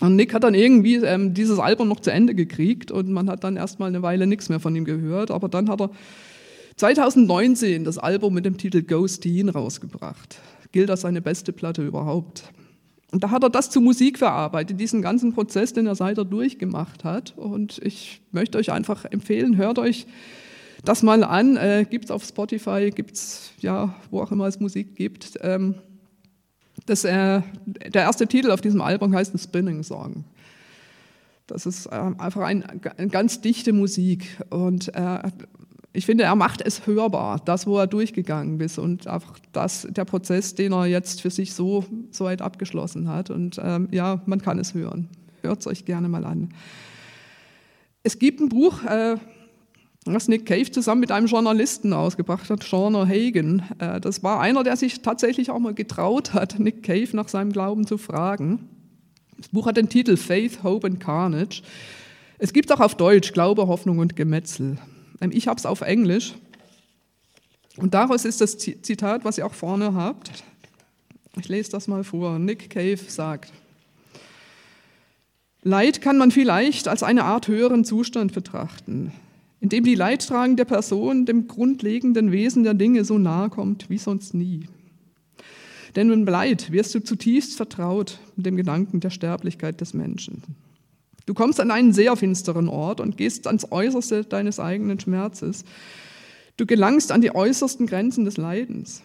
Und 0.00 0.16
Nick 0.16 0.34
hat 0.34 0.44
dann 0.44 0.54
irgendwie 0.54 0.96
ähm, 0.96 1.34
dieses 1.34 1.58
Album 1.58 1.88
noch 1.88 2.00
zu 2.00 2.10
Ende 2.10 2.34
gekriegt 2.34 2.90
und 2.90 3.10
man 3.10 3.28
hat 3.28 3.44
dann 3.44 3.56
erstmal 3.56 3.88
eine 3.88 4.02
Weile 4.02 4.26
nichts 4.26 4.48
mehr 4.48 4.60
von 4.60 4.74
ihm 4.74 4.84
gehört. 4.84 5.30
Aber 5.30 5.48
dann 5.48 5.68
hat 5.68 5.80
er 5.80 5.90
2019 6.76 7.84
das 7.84 7.98
Album 7.98 8.34
mit 8.34 8.44
dem 8.44 8.58
Titel 8.58 8.82
Ghosteen 8.82 9.48
rausgebracht. 9.48 10.40
Gilt 10.72 10.90
als 10.90 11.02
seine 11.02 11.20
beste 11.20 11.52
Platte 11.52 11.86
überhaupt. 11.86 12.52
Und 13.12 13.22
da 13.22 13.30
hat 13.30 13.42
er 13.42 13.50
das 13.50 13.68
zu 13.68 13.82
Musik 13.82 14.18
verarbeitet, 14.18 14.80
diesen 14.80 15.02
ganzen 15.02 15.34
Prozess, 15.34 15.74
den 15.74 15.86
er 15.86 15.94
seither 15.94 16.24
durchgemacht 16.24 17.04
hat. 17.04 17.34
Und 17.36 17.78
ich 17.84 18.22
möchte 18.32 18.56
euch 18.56 18.72
einfach 18.72 19.04
empfehlen, 19.04 19.58
hört 19.58 19.78
euch 19.78 20.06
das 20.82 21.02
mal 21.02 21.22
an. 21.22 21.56
Äh, 21.58 21.86
gibt 21.88 22.06
es 22.06 22.10
auf 22.10 22.24
Spotify, 22.24 22.90
gibt 22.90 23.14
es 23.16 23.52
ja, 23.60 23.94
wo 24.10 24.22
auch 24.22 24.32
immer 24.32 24.46
es 24.46 24.60
Musik 24.60 24.96
gibt. 24.96 25.38
Ähm, 25.42 25.74
das, 26.86 27.04
äh, 27.04 27.42
der 27.66 28.02
erste 28.02 28.26
Titel 28.26 28.50
auf 28.50 28.62
diesem 28.62 28.80
Album 28.80 29.14
heißt 29.14 29.32
The 29.32 29.38
Spinning 29.38 29.82
Song. 29.82 30.24
Das 31.46 31.66
ist 31.66 31.86
äh, 31.86 31.90
einfach 31.90 32.42
ein, 32.42 32.64
eine 32.96 33.08
ganz 33.08 33.42
dichte 33.42 33.74
Musik 33.74 34.38
und 34.48 34.88
äh, 34.94 35.18
ich 35.94 36.06
finde, 36.06 36.24
er 36.24 36.34
macht 36.34 36.62
es 36.62 36.86
hörbar, 36.86 37.40
das, 37.44 37.66
wo 37.66 37.78
er 37.78 37.86
durchgegangen 37.86 38.58
ist 38.60 38.78
und 38.78 39.06
einfach 39.06 39.38
das, 39.52 39.86
der 39.90 40.06
Prozess, 40.06 40.54
den 40.54 40.72
er 40.72 40.86
jetzt 40.86 41.20
für 41.20 41.30
sich 41.30 41.52
so, 41.52 41.84
so 42.10 42.24
weit 42.24 42.40
abgeschlossen 42.40 43.08
hat. 43.08 43.30
Und 43.30 43.60
ähm, 43.62 43.88
ja, 43.90 44.22
man 44.24 44.40
kann 44.40 44.58
es 44.58 44.72
hören. 44.72 45.08
Hört 45.42 45.60
es 45.60 45.66
euch 45.66 45.84
gerne 45.84 46.08
mal 46.08 46.24
an. 46.24 46.48
Es 48.02 48.18
gibt 48.18 48.40
ein 48.40 48.48
Buch, 48.48 48.82
äh, 48.84 49.16
was 50.06 50.28
Nick 50.28 50.46
Cave 50.46 50.70
zusammen 50.70 51.00
mit 51.00 51.12
einem 51.12 51.26
Journalisten 51.26 51.92
ausgebracht 51.92 52.48
hat, 52.48 52.62
Sean 52.62 52.96
Hagen. 52.96 53.62
Äh, 53.78 54.00
das 54.00 54.22
war 54.22 54.40
einer, 54.40 54.64
der 54.64 54.76
sich 54.76 55.02
tatsächlich 55.02 55.50
auch 55.50 55.58
mal 55.58 55.74
getraut 55.74 56.32
hat, 56.32 56.58
Nick 56.58 56.82
Cave 56.82 57.08
nach 57.12 57.28
seinem 57.28 57.52
Glauben 57.52 57.86
zu 57.86 57.98
fragen. 57.98 58.68
Das 59.36 59.48
Buch 59.48 59.66
hat 59.66 59.76
den 59.76 59.90
Titel 59.90 60.16
Faith, 60.16 60.62
Hope 60.62 60.86
and 60.86 61.00
Carnage. 61.00 61.62
Es 62.38 62.54
gibt 62.54 62.72
auch 62.72 62.80
auf 62.80 62.94
Deutsch 62.94 63.32
Glaube, 63.32 63.66
Hoffnung 63.66 63.98
und 63.98 64.16
Gemetzel. 64.16 64.78
Ich 65.30 65.46
habe 65.46 65.58
es 65.58 65.66
auf 65.66 65.80
Englisch. 65.82 66.34
Und 67.76 67.94
daraus 67.94 68.24
ist 68.24 68.40
das 68.40 68.58
Zitat, 68.58 69.24
was 69.24 69.38
ihr 69.38 69.46
auch 69.46 69.54
vorne 69.54 69.94
habt. 69.94 70.44
Ich 71.38 71.48
lese 71.48 71.70
das 71.70 71.88
mal 71.88 72.04
vor. 72.04 72.38
Nick 72.38 72.70
Cave 72.70 72.98
sagt, 73.08 73.52
Leid 75.62 76.02
kann 76.02 76.18
man 76.18 76.32
vielleicht 76.32 76.88
als 76.88 77.02
eine 77.02 77.24
Art 77.24 77.46
höheren 77.46 77.84
Zustand 77.84 78.32
betrachten 78.32 79.12
in 79.62 79.68
dem 79.68 79.84
die 79.84 79.94
leidtragende 79.94 80.64
Person 80.64 81.24
dem 81.24 81.46
grundlegenden 81.46 82.32
Wesen 82.32 82.64
der 82.64 82.74
Dinge 82.74 83.04
so 83.04 83.16
nahe 83.16 83.48
kommt 83.48 83.88
wie 83.88 83.96
sonst 83.96 84.34
nie. 84.34 84.66
Denn 85.94 86.08
mit 86.08 86.28
Leid 86.28 86.72
wirst 86.72 86.92
du 86.96 86.98
zutiefst 86.98 87.56
vertraut 87.56 88.18
mit 88.34 88.44
dem 88.44 88.56
Gedanken 88.56 88.98
der 88.98 89.10
Sterblichkeit 89.10 89.80
des 89.80 89.94
Menschen. 89.94 90.42
Du 91.26 91.34
kommst 91.34 91.60
an 91.60 91.70
einen 91.70 91.92
sehr 91.92 92.16
finsteren 92.16 92.68
Ort 92.68 93.00
und 93.00 93.16
gehst 93.16 93.46
ans 93.46 93.70
Äußerste 93.70 94.24
deines 94.24 94.58
eigenen 94.58 94.98
Schmerzes. 94.98 95.64
Du 96.56 96.66
gelangst 96.66 97.12
an 97.12 97.20
die 97.20 97.34
äußersten 97.34 97.86
Grenzen 97.86 98.24
des 98.24 98.36
Leidens. 98.36 99.02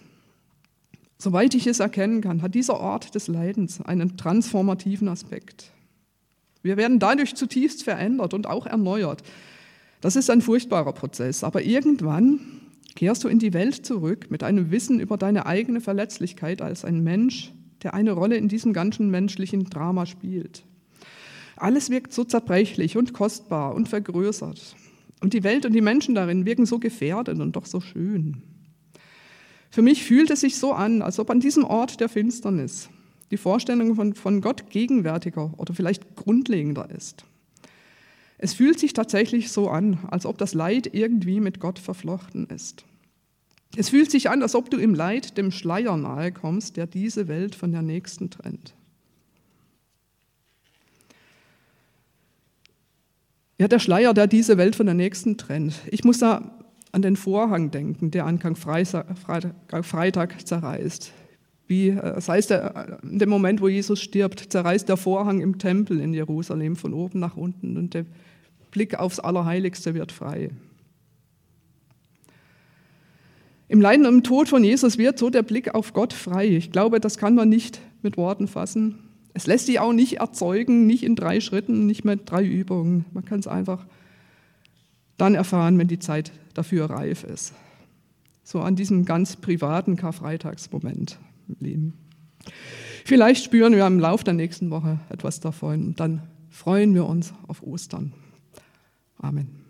Soweit 1.20 1.56
ich 1.56 1.66
es 1.68 1.80
erkennen 1.80 2.22
kann, 2.22 2.42
hat 2.42 2.54
dieser 2.54 2.80
Ort 2.80 3.16
des 3.16 3.28
Leidens 3.28 3.82
einen 3.82 4.18
transformativen 4.18 5.08
Aspekt. 5.08 5.72
Wir 6.62 6.78
werden 6.78 7.00
dadurch 7.00 7.36
zutiefst 7.36 7.84
verändert 7.84 8.34
und 8.34 8.48
auch 8.48 8.66
erneuert. 8.66 9.24
Das 10.02 10.16
ist 10.16 10.30
ein 10.30 10.42
furchtbarer 10.42 10.94
Prozess, 10.94 11.44
aber 11.44 11.64
irgendwann 11.64 12.40
kehrst 12.96 13.24
du 13.24 13.30
in 13.30 13.40
die 13.40 13.54
Welt 13.54 13.86
zurück 13.86 14.30
mit 14.30 14.44
einem 14.44 14.70
Wissen 14.70 15.00
über 15.00 15.18
deine 15.18 15.46
eigene 15.46 15.82
Verletzlichkeit 15.82 16.62
als 16.62 16.86
ein 16.86 17.04
Mensch, 17.04 17.52
der 17.84 17.94
eine 17.94 18.12
Rolle 18.12 18.38
in 18.38 18.48
diesem 18.48 18.74
ganzen 18.74 19.10
menschlichen 19.10 19.66
Drama 19.66 20.06
spielt. 20.06 20.67
Alles 21.58 21.90
wirkt 21.90 22.14
so 22.14 22.24
zerbrechlich 22.24 22.98
und 22.98 23.14
kostbar 23.14 23.76
und 23.76 23.90
vergrößert. 23.90 24.76
Und 25.22 25.34
die 25.34 25.44
Welt 25.44 25.66
und 25.66 25.74
die 25.74 25.82
Menschen 25.82 26.16
darin 26.16 26.46
wirken 26.46 26.66
so 26.66 26.80
gefährdet 26.80 27.40
und 27.40 27.56
doch 27.56 27.66
so 27.66 27.82
schön. 27.82 28.44
Für 29.70 29.82
mich 29.82 30.04
fühlt 30.04 30.30
es 30.30 30.42
sich 30.42 30.58
so 30.58 30.74
an, 30.74 31.02
als 31.02 31.20
ob 31.20 31.30
an 31.30 31.40
diesem 31.40 31.64
Ort 31.64 32.00
der 32.00 32.10
Finsternis 32.10 32.90
die 33.32 33.38
Vorstellung 33.38 33.96
von, 33.96 34.14
von 34.14 34.42
Gott 34.42 34.70
gegenwärtiger 34.70 35.54
oder 35.58 35.74
vielleicht 35.74 36.16
grundlegender 36.16 36.90
ist. 36.90 37.26
Es 38.38 38.54
fühlt 38.54 38.80
sich 38.80 38.94
tatsächlich 38.94 39.52
so 39.52 39.70
an, 39.70 40.00
als 40.10 40.26
ob 40.26 40.38
das 40.38 40.54
Leid 40.54 40.94
irgendwie 40.94 41.40
mit 41.40 41.60
Gott 41.60 41.80
verflochten 41.80 42.48
ist. 42.48 42.86
Es 43.76 43.90
fühlt 43.90 44.12
sich 44.12 44.30
an, 44.30 44.44
als 44.44 44.56
ob 44.56 44.70
du 44.70 44.78
im 44.78 44.94
Leid 44.94 45.38
dem 45.38 45.52
Schleier 45.52 45.98
nahe 45.98 46.32
kommst, 46.32 46.78
der 46.78 46.88
diese 46.88 47.28
Welt 47.28 47.56
von 47.56 47.72
der 47.72 47.82
nächsten 47.82 48.30
trennt. 48.30 48.77
Ja, 53.60 53.68
der 53.68 53.80
Schleier, 53.80 54.14
der 54.14 54.28
diese 54.28 54.58
Welt 54.58 54.76
von 54.76 54.86
der 54.86 54.96
nächsten 54.96 55.38
trennt. 55.38 55.74
Ich 55.90 56.04
muss 56.04 56.20
da 56.20 56.52
an 56.92 57.02
den 57.02 57.16
Vorhang 57.16 57.72
denken, 57.72 58.12
der 58.12 58.26
Anfang 58.26 58.56
Freitag 58.56 59.08
zerreißt. 60.48 61.12
Wie, 61.68 61.92
das 61.92 62.30
heißt, 62.30 62.52
in 62.52 63.20
dem 63.20 63.30
Moment, 63.30 63.60
wo 63.60 63.68
Jesus 63.68 64.00
stirbt, 64.00 64.40
zerreißt 64.52 64.88
der 64.88 64.96
Vorhang 64.96 65.42
im 65.42 65.58
Tempel 65.58 66.00
in 66.00 66.14
Jerusalem 66.14 66.76
von 66.76 66.94
oben 66.94 67.20
nach 67.20 67.36
unten 67.36 67.78
und 67.78 67.94
der 67.94 68.06
Blick 68.72 69.00
aufs 69.00 69.20
Allerheiligste 69.20 69.94
wird 69.94 70.12
frei. 70.12 70.52
Im 73.68 73.82
Leiden 73.82 74.06
und 74.06 74.14
im 74.14 74.24
Tod 74.24 74.48
von 74.48 74.64
Jesus 74.64 74.98
wird 74.98 75.20
so 75.20 75.30
der 75.30 75.44
Blick 75.44 75.76
auf 75.76 75.92
Gott 75.94 76.14
frei. 76.14 76.48
Ich 76.48 76.72
glaube, 76.72 77.02
das 77.02 77.18
kann 77.18 77.36
man 77.36 77.50
nicht 77.50 77.82
mit 78.02 78.16
Worten 78.16 78.48
fassen. 78.48 79.07
Es 79.38 79.46
lässt 79.46 79.68
sich 79.68 79.80
auch 79.80 79.94
nicht 79.94 80.14
erzeugen, 80.14 80.88
nicht 80.88 81.04
in 81.04 81.16
drei 81.16 81.42
Schritten, 81.42 81.86
nicht 81.86 82.04
mit 82.04 82.22
drei 82.26 82.44
Übungen. 82.44 83.06
Man 83.14 83.24
kann 83.24 83.40
es 83.40 83.46
einfach 83.46 83.86
dann 85.16 85.36
erfahren, 85.36 85.78
wenn 85.78 85.88
die 85.88 86.00
Zeit 86.00 86.32
dafür 86.56 86.90
reif 86.90 87.24
ist. 87.24 87.54
So 88.44 88.62
an 88.62 88.76
diesem 88.76 89.06
ganz 89.06 89.36
privaten 89.36 89.96
Karfreitagsmoment 89.96 91.20
im 91.50 91.56
Leben. 91.60 91.94
Vielleicht 93.06 93.44
spüren 93.44 93.76
wir 93.76 93.86
im 93.86 94.00
Laufe 94.00 94.24
der 94.24 94.34
nächsten 94.34 94.72
Woche 94.72 95.00
etwas 95.10 95.40
davon 95.40 95.86
und 95.86 96.00
dann 96.00 96.24
freuen 96.50 96.96
wir 96.96 97.06
uns 97.06 97.32
auf 97.48 97.62
Ostern. 97.62 98.14
Amen. 99.20 99.67